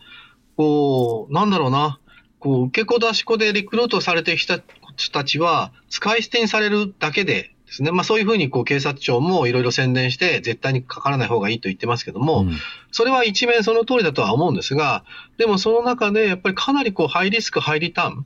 [0.57, 1.97] こう、なんだろうな、
[2.39, 4.59] こう、受け子出し子でリクルートされてきた
[4.97, 7.91] 人たちは、使い捨てにされるだけで、ですね。
[7.91, 12.57] まあそういうふうにこう警察庁もいろいろ宣伝して絶対にかからない方がいいと言ってますけども、うん、
[12.91, 15.03] それは一面その通りだとは思うんですが、
[15.37, 18.25] でもその中でやっぱりかなりこうハイリスク、ハイリターン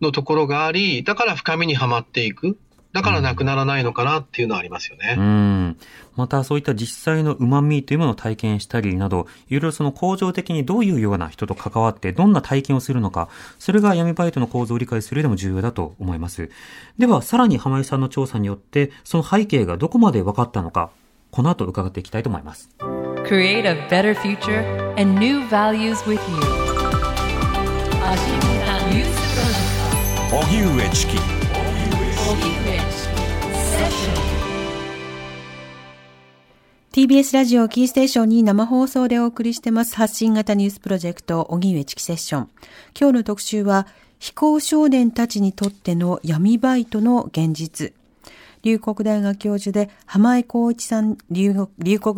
[0.00, 2.58] のところがあり、だから深みにはまっていく。
[2.94, 5.16] だからなくならないのかなっていうのはありますよね。
[5.18, 5.76] うん。
[6.14, 13.28] またそういった実際の旨味というものを体験したりなど、いろいろその構造的にどういうような人と関わってどんな体験をするのか、
[13.58, 16.50] それが闇バイトの構造を理解する上でも重要だと思います。
[16.96, 20.90] では、さらに浜井さんの調査によって、その背景がどこまで分かったのか、
[21.32, 22.70] この後伺っていきたいと思います。
[23.26, 24.62] Create a better future
[24.96, 26.64] and new values with you.
[30.30, 31.43] 荻上チキ
[36.92, 42.48] TBS ラジオキーステーションに生放送でお送りしてます発信型ニュースプロジェクト、荻上チキセッション。
[42.98, 43.86] 今日の特集は、
[44.18, 47.92] 非行少年たちにとっての闇バイトの現実。
[48.62, 51.68] 龍谷大学教授で浜井光一さん、龍谷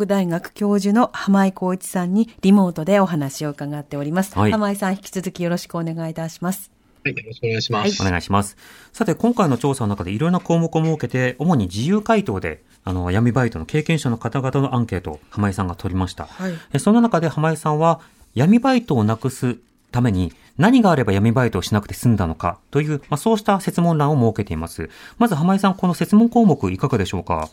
[0.07, 4.39] 大学教授の浜井光一さんにリモートでお話を伺っております。
[4.39, 6.76] はい、浜井さん、引き続きよろしくお願いいたします。
[7.07, 8.01] はい、よろしくお願いします。
[8.01, 8.57] はい、お願いします。
[8.91, 16.25] さて、今回の調査の中でいろんな項目を設けて、主に自由回答であの、闇バイトの経験者の方々のアンケートを浜井さんが取りました。
[16.25, 18.01] はい、その中で浜井さんは、
[18.35, 19.57] 闇バイトをなくす
[19.91, 24.89] ために何があれば闇バイトをしなくて済んだのかという、まあ、そうした設問欄を設けています。
[25.17, 27.49] まず浜井さん、この設問項目いかがでしょうか？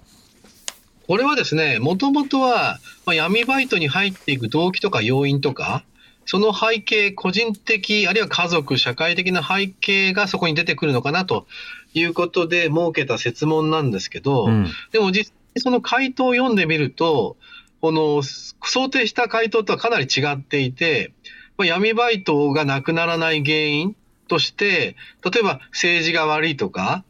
[1.07, 5.85] これはですね、もともとは、まあ、闇バイトに入っていく動機とか要因とか、
[6.27, 11.47] その背景、個人的、あるいは家族、社会的な背景がそこに出てくるのかなと
[11.93, 17.37] いうことで設けた設問なんですけど、うん、でも実際その回答を読んでみると、
[17.81, 21.13] この想定した回答とはかなり違っていて、
[21.57, 27.05] まあ、闇バイトがなくならない原因として、例えば政治が悪いとか、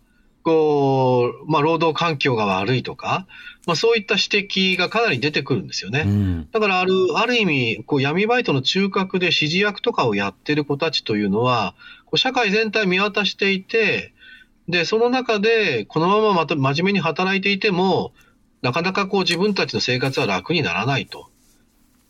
[0.45, 3.27] こう、まあ、労働環境が悪いとか、
[3.67, 6.05] まあ、そういった指摘がかなり出てくるんですよね。
[6.07, 14.13] うん、だから、ある、ある意味、こう、闇バイトの中核で指示役とかをやってる子たちというのは、こう社会全体見渡していて、
[14.69, 18.13] で、その中で、このまままた真面目に働いていても、
[18.61, 21.31] なかなかこう自分たちの生活は楽にならないと。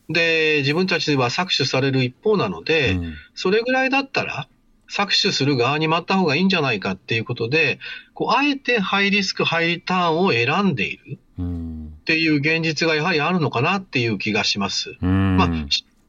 [0.09, 4.49] で、自分たちは搾取される一方なので、うん、それぐらいだったら、
[4.89, 7.79] 搾取する側に回った方がいいんじゃないかっていうことで、
[8.13, 11.19] こう、あえてハイリスク、ハイリターンを選んでいる。
[11.39, 14.97] っていう現実がやはりあるのかなっていう気がします。
[15.01, 15.51] まあ、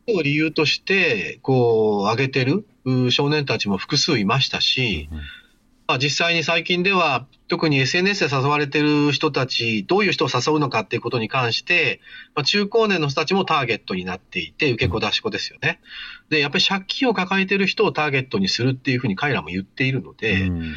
[0.08, 2.66] 理由として、こう、挙げてる
[3.12, 5.10] 少年たちも複数いましたし、
[5.88, 12.02] まあ、実際に最近では、特に SNS で誘われている人たち、どういう人を誘うのかっていうことに関して、
[12.34, 15.80] まあ、中高年の人たちもターゲットになっていて、受け子出し子ですよね。
[16.30, 20.76] で、やっぱり借金を抱えている人をターゲットにするっていうふうに彼らも言っているので、うん、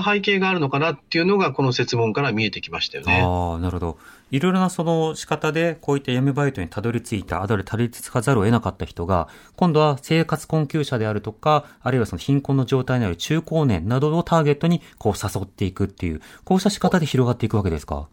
[0.00, 3.22] った背景があるのかなっていうのが、この説問から見えてきましたよね。
[3.22, 3.98] ああ、なるほど。
[4.30, 18.08] いろいろなその仕方で、こういった闇バイトにたどり着いた、あどりたどり着かざるを得なかった人が、今度は生活困窮者であるとか、あるいはその貧困の状態にある中高年などをターゲットにこう誘っていくっていう、こうした仕方で広がっていくわけですか？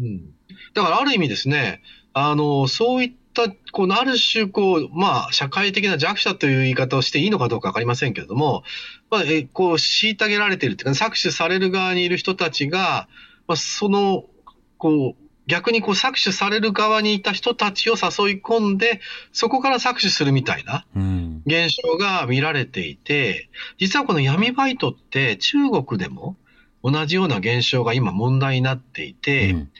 [0.00, 0.32] うん。
[0.74, 1.82] だからある意味ですね、
[2.12, 3.23] あの、そういった、
[3.72, 8.62] このある種、こう、まあ、社会的な弱者という言い方をしていいのかどうかわかりませんけれども、
[9.10, 13.08] まあ、え、こう、虐げられているというか、搾取される側にいる人たちが、
[13.46, 14.24] まあ、その、
[14.78, 19.00] こう、逆にこう搾取される側にいた人たちを誘い込んで、
[19.32, 20.86] そこから搾取するみたいな
[21.46, 26.36] 現象が見られていて、実はこの闇バイトって中国でも
[26.82, 29.70] 同じような現象が今問題になっていて、うん、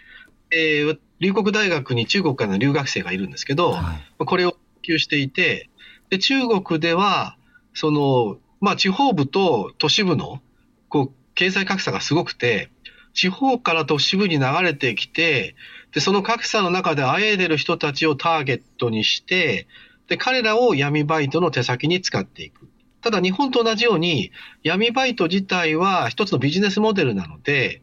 [0.51, 5.71] えー、龍谷大学に中国からの留学生がいるんですけど、はい、これを研究していて、
[6.11, 7.37] で中国では、
[7.73, 10.43] その、まあ地方部と都市部の
[10.91, 12.71] こう経済格差がすごくて、
[13.15, 15.55] 地方から都市部に流れてきて、
[15.93, 19.67] で、その格差の中であえいでる人たちをターゲットにして、
[20.09, 22.69] で、彼らを闇バイトの手先に使っていく。
[23.01, 24.33] ただ日本と同じように、
[24.63, 27.83] 闇バイト自体は一つのビジネスモデルなので、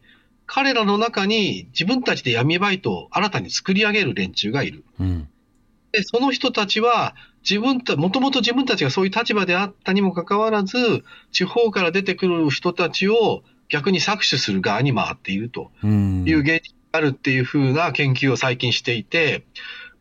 [0.54, 4.84] 彼らの中に自分たちで闇バイトを新たに作り上げる連中がいる。
[5.00, 5.30] うん、
[5.94, 7.16] で、その人たちは、
[7.50, 15.88] 自分た、もともと自分たちがそういう立場であったにもかかわらず、地方から出てくる人たちを逆に搾取する側に回っているとい
[16.34, 19.46] う現実があるっていうふうな研究を最近していて、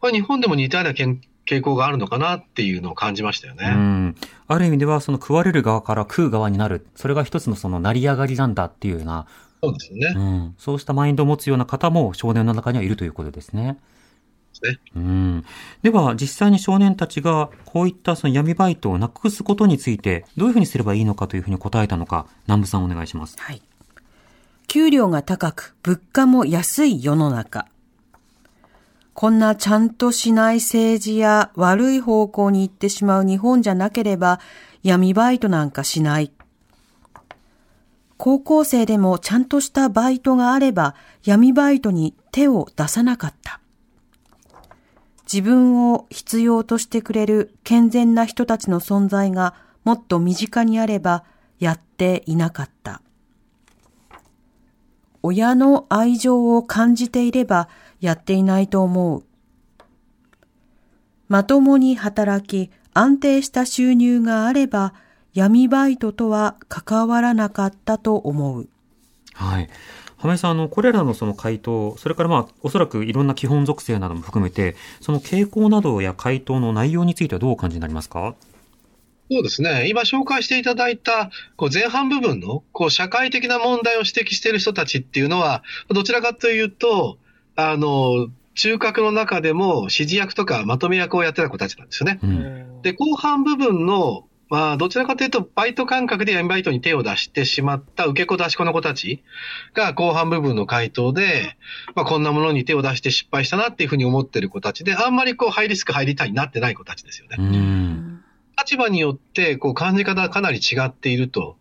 [0.00, 4.16] これ日本でも似たような傾向があるのかなっていうのを感じましたよね。
[4.48, 6.88] ある意味では、その食われる側から食う側になる。
[6.96, 9.28] それが一つのその成り上がりなんだっていうような。
[9.62, 10.54] そうですよね、うん。
[10.58, 13.78] そうしたマインドを持つような方も少年の中にはいるということですね。
[14.62, 14.78] ね。
[14.94, 15.44] うん。
[15.82, 23.36] では、実際に少年たちが、こういったその闇バイトをなくすことについて、どういうふうにすればいいのかというふうに答えたのか、南部さんお願いします。
[23.38, 23.62] はい。
[24.66, 27.66] 給料が高く、物価も安い世の中。
[29.14, 34.40] こんなちゃんとしない政治や悪い方向に行ってしまう日本じゃなければ、
[34.82, 36.32] 闇バイトなんかしない。
[38.22, 43.60] 高校生でもちゃんとしたバイトがあれば、闇バイトに手を出さなかった。
[45.22, 51.24] 自分を必要としてくれる健全な人たちの存在がもっと身近にあれば
[51.60, 53.00] やっていなかった。
[55.22, 57.70] 親の愛情を感じていれば
[58.00, 59.24] やっていないと思う。
[61.28, 64.92] まともに働き安定した収入があれば
[65.34, 68.68] 闇バイトとは関わらなかったと思う。
[69.34, 69.68] はい。
[70.16, 78.34] 浜井さん、あの、これらのその回答、それからまあ、おそらくいろんな基本属性なども含めて、その傾向などや回答の内容についてはどうお感じになりますか？
[79.30, 79.88] そうですね。
[79.88, 87.16] 今紹介していただいた、こう前半部分の、こう社会的な問題を指摘している人たちっていうのは、どちらかというと、
[87.56, 92.18] あの、中核の中でも指示役とかまとめ役をやってた子たちなんですよね。
[92.22, 99.22] うん、で、後半部分の、まあ、どちらかというと、バイト感覚で闇バイトに手を出してしまった受け子出し子の子たち
[99.74, 101.56] が後半部分の回答で、
[101.94, 107.36] まあ、こんなものに手を出して失敗したなっていうふうに思ってる子たちで、あんまりこう、ハイリスク入りたいになってない子たちですよね。
[108.58, 111.56] 立場によって、こう、感じ方がかなり違っていると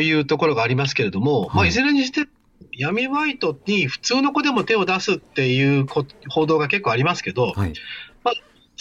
[0.00, 2.28] いうところがありますけれども、まあ、いずれにして
[2.72, 5.86] 闇バイトに普通の子でも手を出すっていう
[6.28, 7.70] 報道が結構ありますけど、はい、まあ、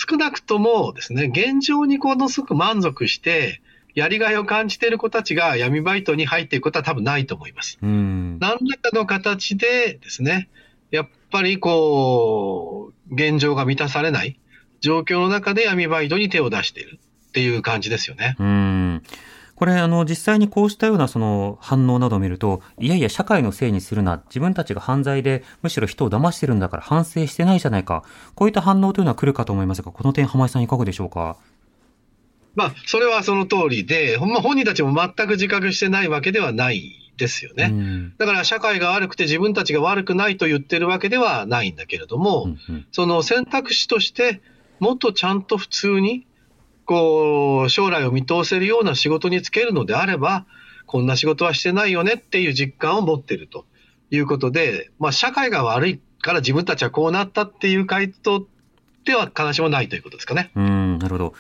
[0.09, 3.61] 少なくともですね、現状にこのすごく満足して、
[3.93, 7.77] やりがいを感じている子たちが闇バイトに入っていくことは多分ないと思います。
[7.81, 10.49] 何らかの形でですね、
[10.89, 14.39] やっぱりこう、現状が満たされない
[14.79, 18.35] 状況の中で闇バイトに手を出しているっていう感じですよね。
[18.39, 19.03] うん
[19.61, 24.23] これ、あの、実際にこうしたようなその反応などを見ると、いやいや、社会のせいにするな。
[24.25, 28.03] 自分たちが犯罪で、むしろ人を騙してるんだから反省してないじゃないか。
[28.33, 31.37] こういった反応というのは来るかと思いますが、この点、浜井さんいかがでしょうか？
[32.55, 37.65] まあ、それはその通りで、まあ、本人たちも全く自覚してないわけではないですよね。
[37.65, 44.41] うん、だから社会が悪くて自分たちが悪くないと言ってるわけではないんだけれども、うんうん、その選択肢として、
[44.79, 46.25] もっとちゃんと普通に
[46.85, 50.45] こう、将来を見通せるような仕事に就けるのであれば、
[50.85, 53.65] こんな仕事はしてないよねっていう実感を持ってると
[54.09, 58.45] いうことで、まあ、社会が悪いから自分たちはこうなったっていう回答
[59.05, 60.51] では必ずしもないということですかね。
[60.55, 61.33] うん、なるほど。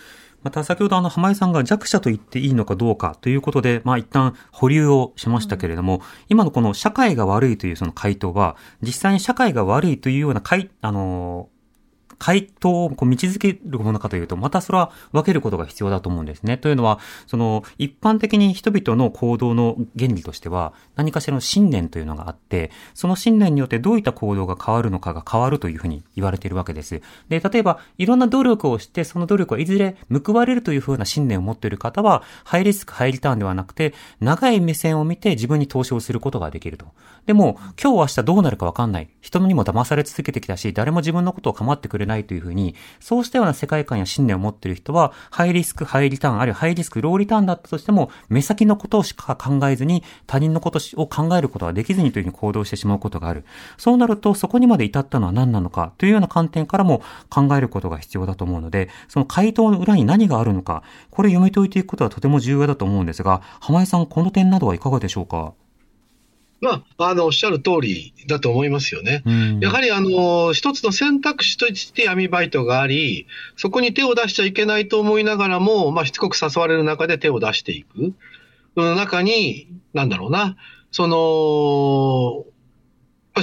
[0.43, 11.49] また先ほどあの浜井さんが弱者と言っていいのかどうかということで、まあ一旦保留をしましたけれども、うん、今のこの社会が悪いというその回答は、実際に社会が悪いというような回、あの
[12.21, 16.55] 回答をこう導けるものかというと、またそれは分けることが必要だと思うんですね。
[16.55, 27.01] というのは、その、一般的に人々の行動の原理としては、何かしらの信念というのがあって、その信念によってどういった行動が変わるのかが変わるというふうに言われているわけです。
[27.27, 36.85] で、例えば、いろんな努力をして、その努力はいずれ報われるというふうな信念を持っている方は、ハイリスク、ハイリターンではなくて、長い目線を見て自分に投資をすることができると。
[37.25, 39.09] でも、今日明日どうなるかわかんない。
[39.21, 53.45] 人にも騙され続けてきたし、誰も自分のことを構ってくれないないというふうに、そうしたような世界観や信念を持っている人は、ハイリスク、ハイリターン、あるいはハイリスク、ローリターンだったとしても、目先のことをしか考えずに、他人のことを考えることができずにというふうに行動してしまうことがある。
[53.77, 65.53] そうなると、そこにまで至ったのは何なのかというような観点からも考えることが必要だと思うので、その回答の裏に何があるのか、これ読み解いていくことはとても重要だと思うんですが、浜井さん、この点などはいかがでしょうか？
[66.61, 69.23] まあ、あの、おっしゃる通りだと思いますよね。
[69.25, 73.25] うん、やはり、あの、一つの選択肢として闇バイトがあり、
[73.57, 78.13] そこに手を出しちゃいけないと思いながらも、まあ、しつこく誘われる中で手を出していく。
[78.75, 80.55] その中に、なんだろうな、
[80.91, 82.45] その、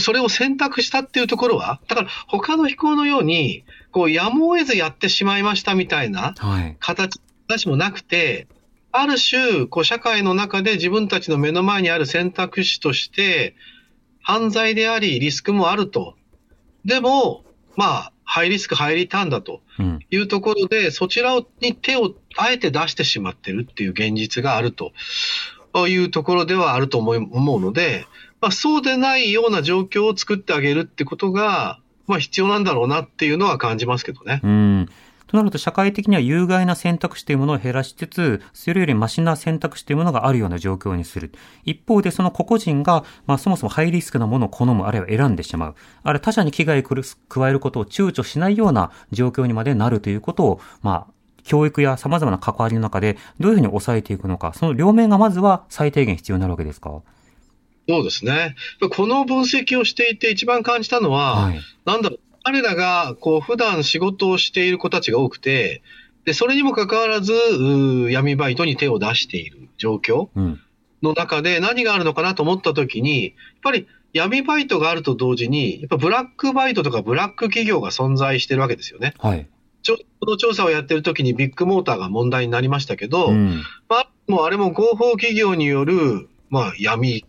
[0.01, 6.35] それを選択したっていうところは、だから他の飛行のように、こう、やむを得ずやってしまいましたみたいな
[6.79, 8.47] 形、はい、もなくて、
[9.01, 13.55] ある種、こう、社会の中で自分たちの目の前にある選択肢として、
[14.21, 16.15] 犯罪であり、リスクもあると。
[16.85, 17.45] でも、
[17.77, 19.63] まあ、ハイリスク、ハイリターンだと
[20.11, 24.93] いうところで、うん、そちらに手をあえて出してしまってるっていう現実があると
[25.89, 27.13] いうところではあると思
[27.57, 28.07] うので、
[28.41, 34.41] まあ、そうでないような状況を作ってあげるってことが、まあ、必要なんだろうなっていうのは感じますけどね。
[34.45, 34.89] うん
[35.29, 41.33] となると社会的には有害な選択肢というものを減らしつつ、それよりマシな選択肢というものがあるような状況にする。
[41.65, 45.75] 一方でその個々人が、まあそもそもハイリスクなものを好む、あるいは選んでしまう。
[46.03, 46.83] あるいは他者に危害を
[47.29, 51.13] 加えることを躊躇しないような状況にまでなるということを、まあ、
[51.45, 57.03] 教育や様々な関わりの中でどういうふうに抑えていくのか、その両面がまずは最低限必要になるわけですか？
[57.89, 58.55] そうですね。
[58.95, 65.83] この分析をしていて一番感じたのは、はい、なんだろう、彼らが、こう、普段仕事をしている子たちが多くて、
[66.25, 67.35] で、それにもかかわらず、
[68.11, 70.31] 闇バイトに手を出している状況
[71.03, 79.13] の中で何があるのかなと思ったときに、やっぱり闇バイトがあると同時に、やっぱブラックバイトとかブラック企業が存在してるわけですよね。
[79.19, 79.47] はい。
[80.21, 87.27] この調査をやってるときにビッグモーターが問題になりましたけど、うん、まあ、もうあれも合法企業による、まあ、闇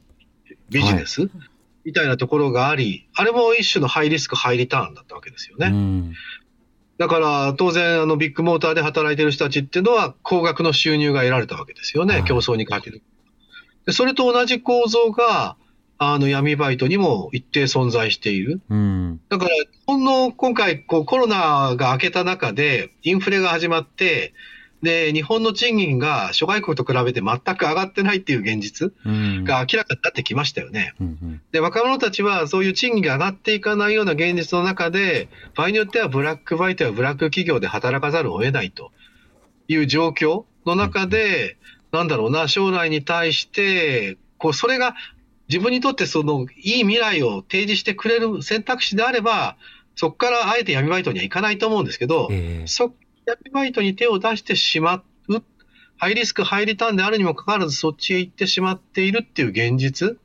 [0.70, 1.32] ビジネス、はい、
[1.86, 6.14] みたいなところがあり、あれも一種のハイリスク、ハイリターンだったわけですよね。
[6.98, 13.02] だから、当然、あの、ビッグモーターで働いてる人たちっていうのは、高額の収入が得られたわけですよね、競争にかける。
[13.86, 15.56] でそれと同じ構造が、
[16.02, 18.62] あの闇バイトにも一定存在している。
[18.70, 19.52] うん、だから、
[19.86, 24.34] ほんの今回こうコロナが明けた中で、インフレが始まって、
[24.82, 28.94] で、日本の賃金が諸外国と比べて全く上がってないっていう現実
[29.44, 30.94] が明らかになってきましたよね。
[31.02, 38.92] うんうん、で、若者たちはそういう賃金が上がっていかないような現実の中で、場合によってはブラックバイトやブラック企業で働かざるを得ないと。
[39.70, 41.58] いう状況の中で、
[41.94, 44.96] うん、なんだろうな、将来に対して、こう、それが
[45.48, 49.58] 自分にとってそのいい未来を提示してくれる選択肢であれば、
[49.96, 52.94] そこからあえて闇バイトには行かないと思うんですけど、えー、そ
[53.30, 55.44] 闇バイトに手を出してしまう、
[55.98, 60.18] ハイリスク、ハイリターンであるにもかかわらずそっちへ行ってしまっているっていう現実。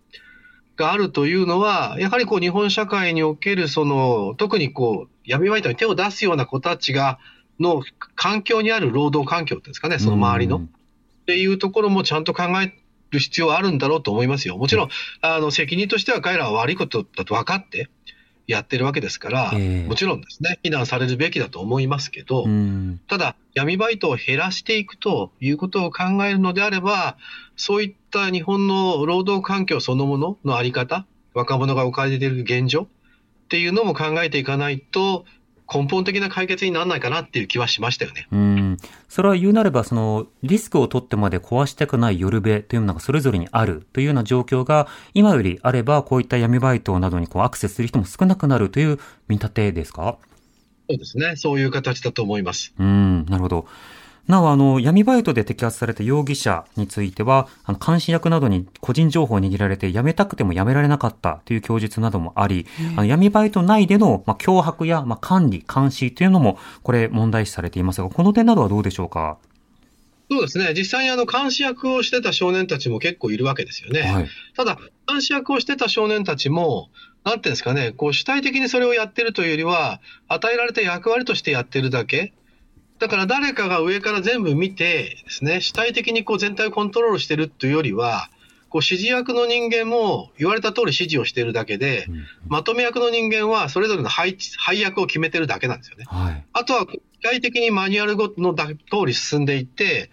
[0.77, 7.19] があるというのは、やはりこう日本社会におけるその、特にこう闇バイトに手を出すような子たちが、
[7.61, 7.83] の
[8.17, 10.57] 環境にある労働環境っていうんですかね、その周りの。
[10.57, 12.75] っていうところもちゃんと考え
[13.11, 14.59] る必要はあるんだろうと思いますよ。
[14.59, 14.89] もちろん、
[15.21, 17.89] あの、責任としては彼らは悪いことだと分かって、
[18.47, 22.47] やってるわけですから、えー、もちろんですね、非難されるべきだと思いますけど、
[23.09, 27.17] ただ、闇バイトを減らしていくということを考えるのであれば、
[27.57, 32.87] そういった日本の労働環境そのもののあり方、若者が置かれている現状っ
[33.49, 35.25] ていうのも考えていかないと、
[35.73, 38.29] 根本的な解決にならないかなっていう気はしましたよね。
[38.31, 38.77] うん。
[39.09, 50.19] それは言うなれば、その、リスクを取ってまで壊したくない夜べというのがそれぞれにあるというような状況が、今よりあれば、こういった闇バイトなどにこうアクセスする人も少なくなるという見立てですか？
[50.91, 51.37] そうですね。
[51.37, 52.75] そういう形だと思います。
[52.79, 53.67] うん、なるほど。
[54.27, 62.67] なお、あの、闇バイトで摘発された容疑者については、あの、監視役などに個人情報を握られて辞めたくても辞められなかったという供述などもあり、
[62.97, 69.37] あの闇バイト内での、まあ、脅迫や、まあ、管理、監視というのも、これ問題視されていますが、この点などはどうでしょうか？
[70.31, 70.73] そうですね。
[70.75, 74.01] 実際にあの、監視役をしてた少年たちも結構いるわけですよね。
[74.01, 76.89] はい、ただ、監視役をしてた少年たちも、
[77.25, 82.33] なんていうんですかね、こう主体的にそれをやってるというよりは、与えられた役割としてやってるだけ。
[83.05, 88.31] だから誰かが上から全部見てですね、主体的にこう全体をコントロールしてるというよりは、
[88.71, 92.27] こう指示役の人間も言われた通り指示をしてるだけで、うん。
[92.49, 96.07] まとめ役の人間はそれぞれの配配役を決めてるだけなんですよね。
[96.09, 98.75] はい、あとは機械的にマニュアルの通
[99.07, 100.11] り進んでいって、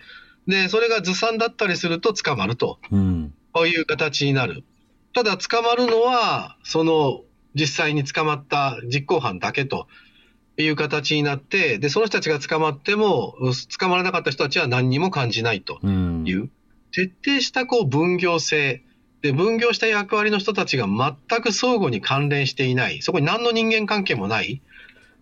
[0.48, 4.66] で、それがずさんだったりすると捕まると、うん、こういう形になる。
[5.14, 7.22] ただ捕まるのは、その
[7.56, 9.88] 実際に捕まった実行犯だけと
[10.62, 13.36] いう形になって、で、その人たちが捕まっても、
[13.78, 15.80] 捕まらなかった人たちは何にも感じないと。
[15.84, 16.52] いう、うん、
[16.92, 18.84] 徹底したこう分業制、
[19.22, 24.62] で、分業した役割の人たちが全く相互に関連していない、そこに何の人間関係もない。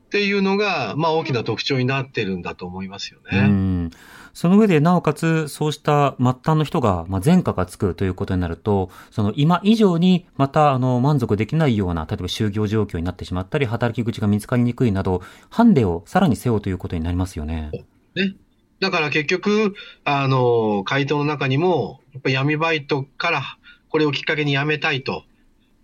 [0.05, 3.39] っていうのが、まあ大きな特徴になってるんだと思いますよね。
[3.39, 3.91] うん
[4.33, 17.71] その上で、なおかつ、そうした末端の人が、まあ、前科がつくということになると、その今以上に、また、あの、満足できないような、例えば就業状況になってしまったり、働き口が見つかりにくいなど、ハンデをさらに背負うということになりますよね。
[18.15, 18.35] ね。
[18.79, 19.75] だから結局、
[20.05, 23.41] あの、回答の中にも、やっぱ闇バイトから、
[23.89, 25.23] これをきっかけに辞めたいと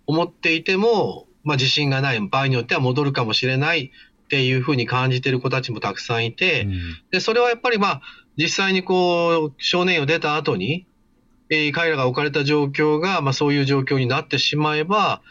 [0.06, 3.92] 思っていても、まあ、自信がない、場合によっては戻るかもしれない
[4.26, 6.82] っていうふうに感じている子たちもたくさんいて、うん、
[7.12, 8.02] で、それはやっぱりまあ、
[8.38, 10.88] 実際にこう、少年院を出た後に、
[11.50, 15.22] えー、彼らが置かれた状況が、まあそういう状況になってしまえば、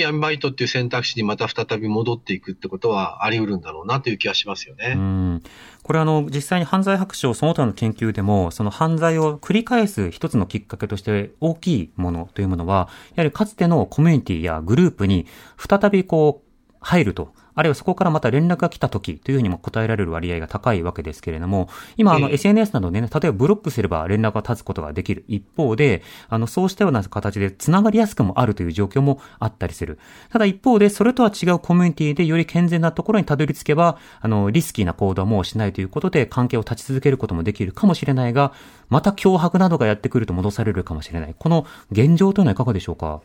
[0.00, 4.94] 闇バイトっていう選択肢にまた再び戻っていくってことはあり得るんだろうなという気がしますよね。
[4.96, 5.42] うん。
[5.82, 15.26] これあの、実際に犯罪白書その他の研究でも、その犯罪を繰り返す一つのきっかけとして大きいものというものは、やはりかつてのコミュニティやグループに
[15.58, 16.44] 再びこう、
[16.80, 29.98] 入るとあるいはそこからまた連絡が来た時というふうにも答えられる割合が高いわけですけれども、今、あの、SNS などでね、例えばブロックすれば連絡が立つことができる一方で、あの、そうしたような形で繋がりやすくもあるという状況もあったりする。
[30.30, 38.52] ただ一方で、それとは違うコミュニティでより健全なところにたどり着けば、あの、リスキーな行動はもうしないということで、関係を立ち続けることもできるかもしれないが、
[38.88, 41.34] また脅迫などがやってくると戻されるかもしれない。
[41.38, 43.20] この現状というのはいかがでしょうか？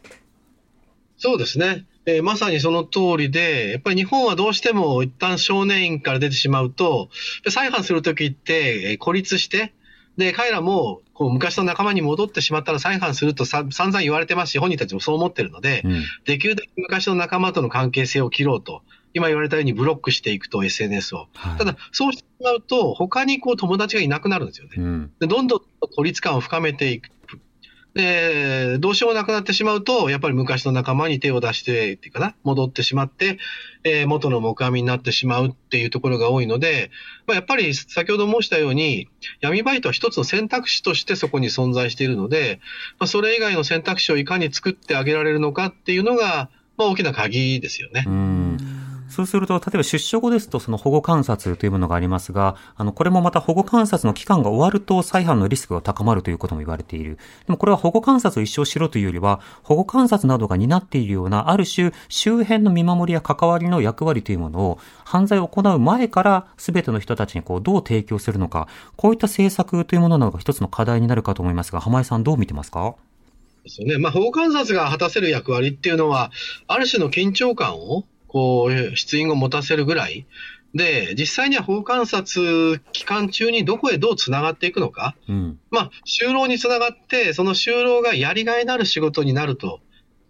[1.19, 1.85] そうですね。
[2.05, 7.09] えー、まさにその通りで、やっぱり日本はどうしても一旦少年院から出てしまうと、
[7.49, 9.73] 再犯するときって、えー、孤立して、
[10.17, 18.81] で、彼らも、こう、昔の仲間に戻ってしまったら再犯するとさ散々言われてますし、本人たちもそう思ってるので、うん、できるだけ昔の仲間との関係性を切ろうと。
[19.13, 21.27] 今言われたようにブロックしていくと SNS を。
[21.33, 24.75] はい、ただ、そうしてしまうと、他にこう友達がいなくなるんですよね。
[24.77, 25.61] うん、でどんどん
[25.95, 27.09] 孤立感を深めていく
[27.99, 33.39] で、どうしようもなくなってしまうと、やっぱり昔の仲間に手を出して、っていうかな、戻ってしまって、
[33.83, 36.91] えー、元の木阿弥になってしまうっていうところが多いので、
[37.27, 39.09] まあ、やっぱり先ほど申したように、
[39.41, 42.61] 闇バイトは一つの選択肢としてそこに存在しているので、
[42.99, 48.05] まあ、それ以外の選択肢をいかに作ってあげられるのかっていうのが、まあ、大きな鍵ですよね。
[48.07, 57.17] うんそうすると、例えば出所後ですと、その保護観察というものがありますが、あの、これもまた保護観察の期間が終わると再犯のリスクが高まるということも言われている。
[57.45, 72.95] でもこれは保護観察を一生しろというよりは、保護観察などが担っているような、ある種、周辺の見守りや関わりの役割というものを、犯罪を行う前から全ての人たちにこう、どう提供するのか、こういった政策というものなのが一つの課題になるかと思いますが、浜井さんどう見てますか？
[73.63, 73.97] ですよね。
[73.97, 76.31] まあ、保護観察が果たせる役割っていうのは、
[76.67, 80.25] ある種の緊張感をこう、出印を持たせるぐらい。
[80.73, 85.15] で、実際には法観察期間中にどこへどう繋がっていくのか。
[85.27, 89.81] うん、まあ、就労につながって、その就労がやりがいのある仕事になると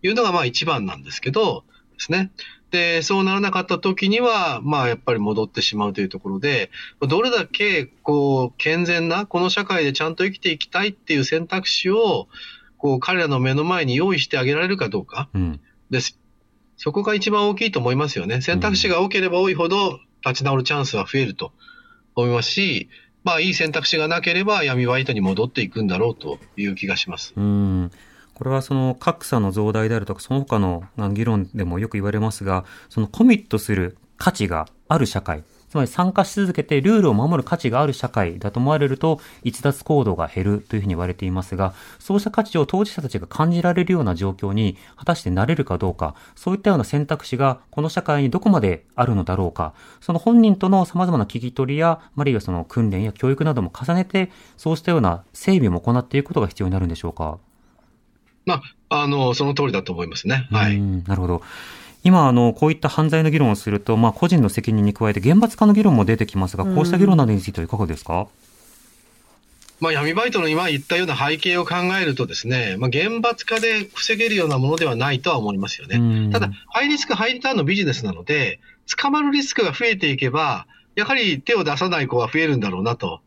[0.01, 2.31] いうのがまあ一番なんですけど、ですね。
[2.71, 6.69] で、そうならなかった時には、まあやっぱり戻ってしまうというところで、
[7.01, 12.27] どれだけこう健全なこの社会でちゃんと生きていきたいっていう選択肢を、
[12.77, 15.29] こう彼らの目の前に用意してあげられるかどうか
[15.89, 16.18] です。
[16.79, 18.39] そこが一番大きいと思いますよね。
[18.39, 21.51] 選択肢が多ければ多いほど立ち直るチャンスは増えると
[22.15, 22.89] 思いますし、
[23.25, 27.33] まあいい選択肢がなければ闇バイトに戻っていくんだろうという気がします。
[27.35, 27.91] うん
[28.33, 57.37] これはその格差の増大であるとか、その他の議論でもよく言われますが、そのコミットする価値がある社会、つまり参加し続けてルールを守る価値がある社会だと思われると、逸脱行動が減るというふうに言われていますが、そうした価値を当事者たちが感じられるような状況に果たしてなれるかどうか、そういったような選択肢がこの社会にどこまであるのだろうか、その本人との様々な聞き取りや、あるいはその訓練や教育なども重ねて、そうしたような整備も行っていくことが必要になるんでしょうか？
[58.45, 60.47] まあ、あの、その通りだと思いますね。
[60.49, 60.81] はい。
[60.81, 61.43] なるほど。
[62.03, 68.27] 今、あの、こういった犯罪の議論をすると、まあ、個人の責任に加えて厳罰化の議論も出てきますが、こうした議論などについてはいかがですか、
[69.79, 76.31] まあ、闇バイトの今言ったような背景を考えるとですね、まあ、厳罰化で防げるようなものではないとは思いますよね。
[76.31, 78.59] ただ、ハイリスク、ハイリターンのビジネスなので、
[78.97, 83.21] 捕まるリスクが増えていけば、やはり手を出さない子は増えるんだろうなと、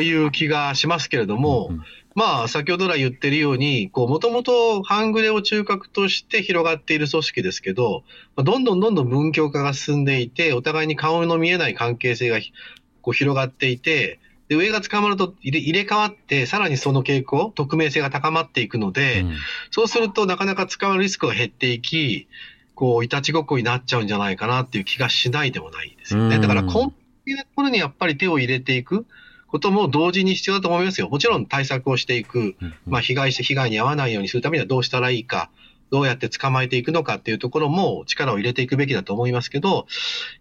[0.00, 1.84] いう気がしますけれども、うんうん
[2.14, 8.04] まあ、先ほど来言ってるように、こう、もともと半グレを中核として広がっている組織ですけど、
[8.36, 12.38] どんどんどんどん文教化が進んでいて、お互いに顔の見えない関係性が
[13.02, 19.36] こう広がっていて、で、上が捕まると入れ入れ替わって、さらにその傾向、匿名性が高まっていくので、うん、
[19.70, 22.28] そうするとなかなか捕まるリスクが減っていき、
[22.74, 26.38] こう、いたちごっこになっちゃうんじゃないかなっていう気がしないでもないですよね。
[26.38, 26.94] だから、根本
[27.24, 29.06] 的なところにやっぱり手を入れていく。
[29.54, 31.08] ことも同時に必要だと思いますよ。
[31.08, 35.48] もちろん対策をしていく、まあ、被害者、被害に遭わないようにするためにはどうしたらいいか、
[35.92, 39.86] どうやって捕まえていくのかっていうところも力を入れていくべきだと思いますけど、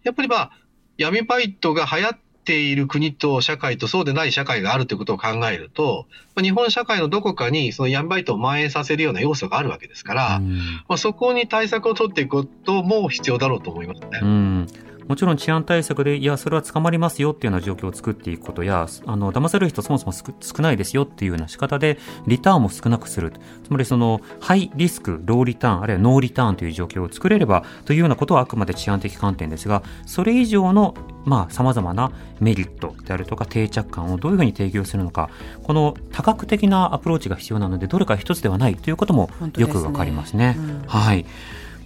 [0.01, 0.51] やっぱりまあ、
[0.97, 10.39] 闇バイトが流行っている国と社会とそうでない社会があるということを考えると、まあ、日本社会のどこかにその闇バイトを蔓延させるような要素があるわけですから、
[10.87, 14.65] まあ、そこに対策を取っていくことも必要だろうと思いますね。
[15.07, 21.97] もちろん治安対策で、いや、それは捕まりますよっていうような状況を作っていくことや、あの、騙される人そもそも少ないですよっていうような仕方で、
[22.27, 23.33] リターンも少なくする。
[23.63, 30.95] つまりその、ハイリスク、ローリターン、あるいはノーリターンという状況を作れれば、というようなことはあくまで治安的観点ですが、それ以上の、
[31.25, 35.29] まあ、様々なメリットであるとか定着感をどういうふうに提供するのか、
[35.63, 40.53] この多角的なアプローチが必要なので、どれか一つではないということもよくわかりますね。
[40.55, 41.25] すねうん、はい。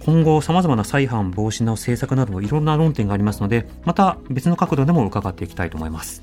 [0.08, 6.22] 今後様々な再犯防止の政策などいろんな論点がありますので、また別の角度でも伺っていきたいと思います。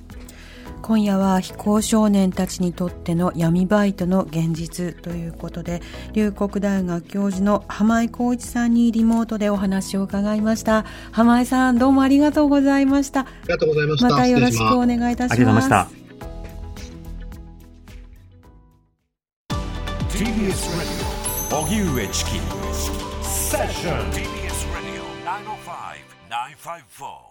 [0.82, 5.84] 今夜は非行少年たちにとっての闇バイトの現実ということで
[6.14, 10.84] 龍谷大学教授の浜井浩一さんにリモートでお話を伺いました。
[11.12, 13.20] 浜井さんどうもありがとうございました。
[13.20, 14.10] ありがとうございました。
[14.10, 15.34] またよろしくお願いいたします。
[15.34, 15.88] ありがとうございました。
[20.18, 21.06] TBS
[21.52, 22.65] 荻上チキ
[23.56, 24.12] Session.
[24.12, 27.25] TBS Radio 905 954.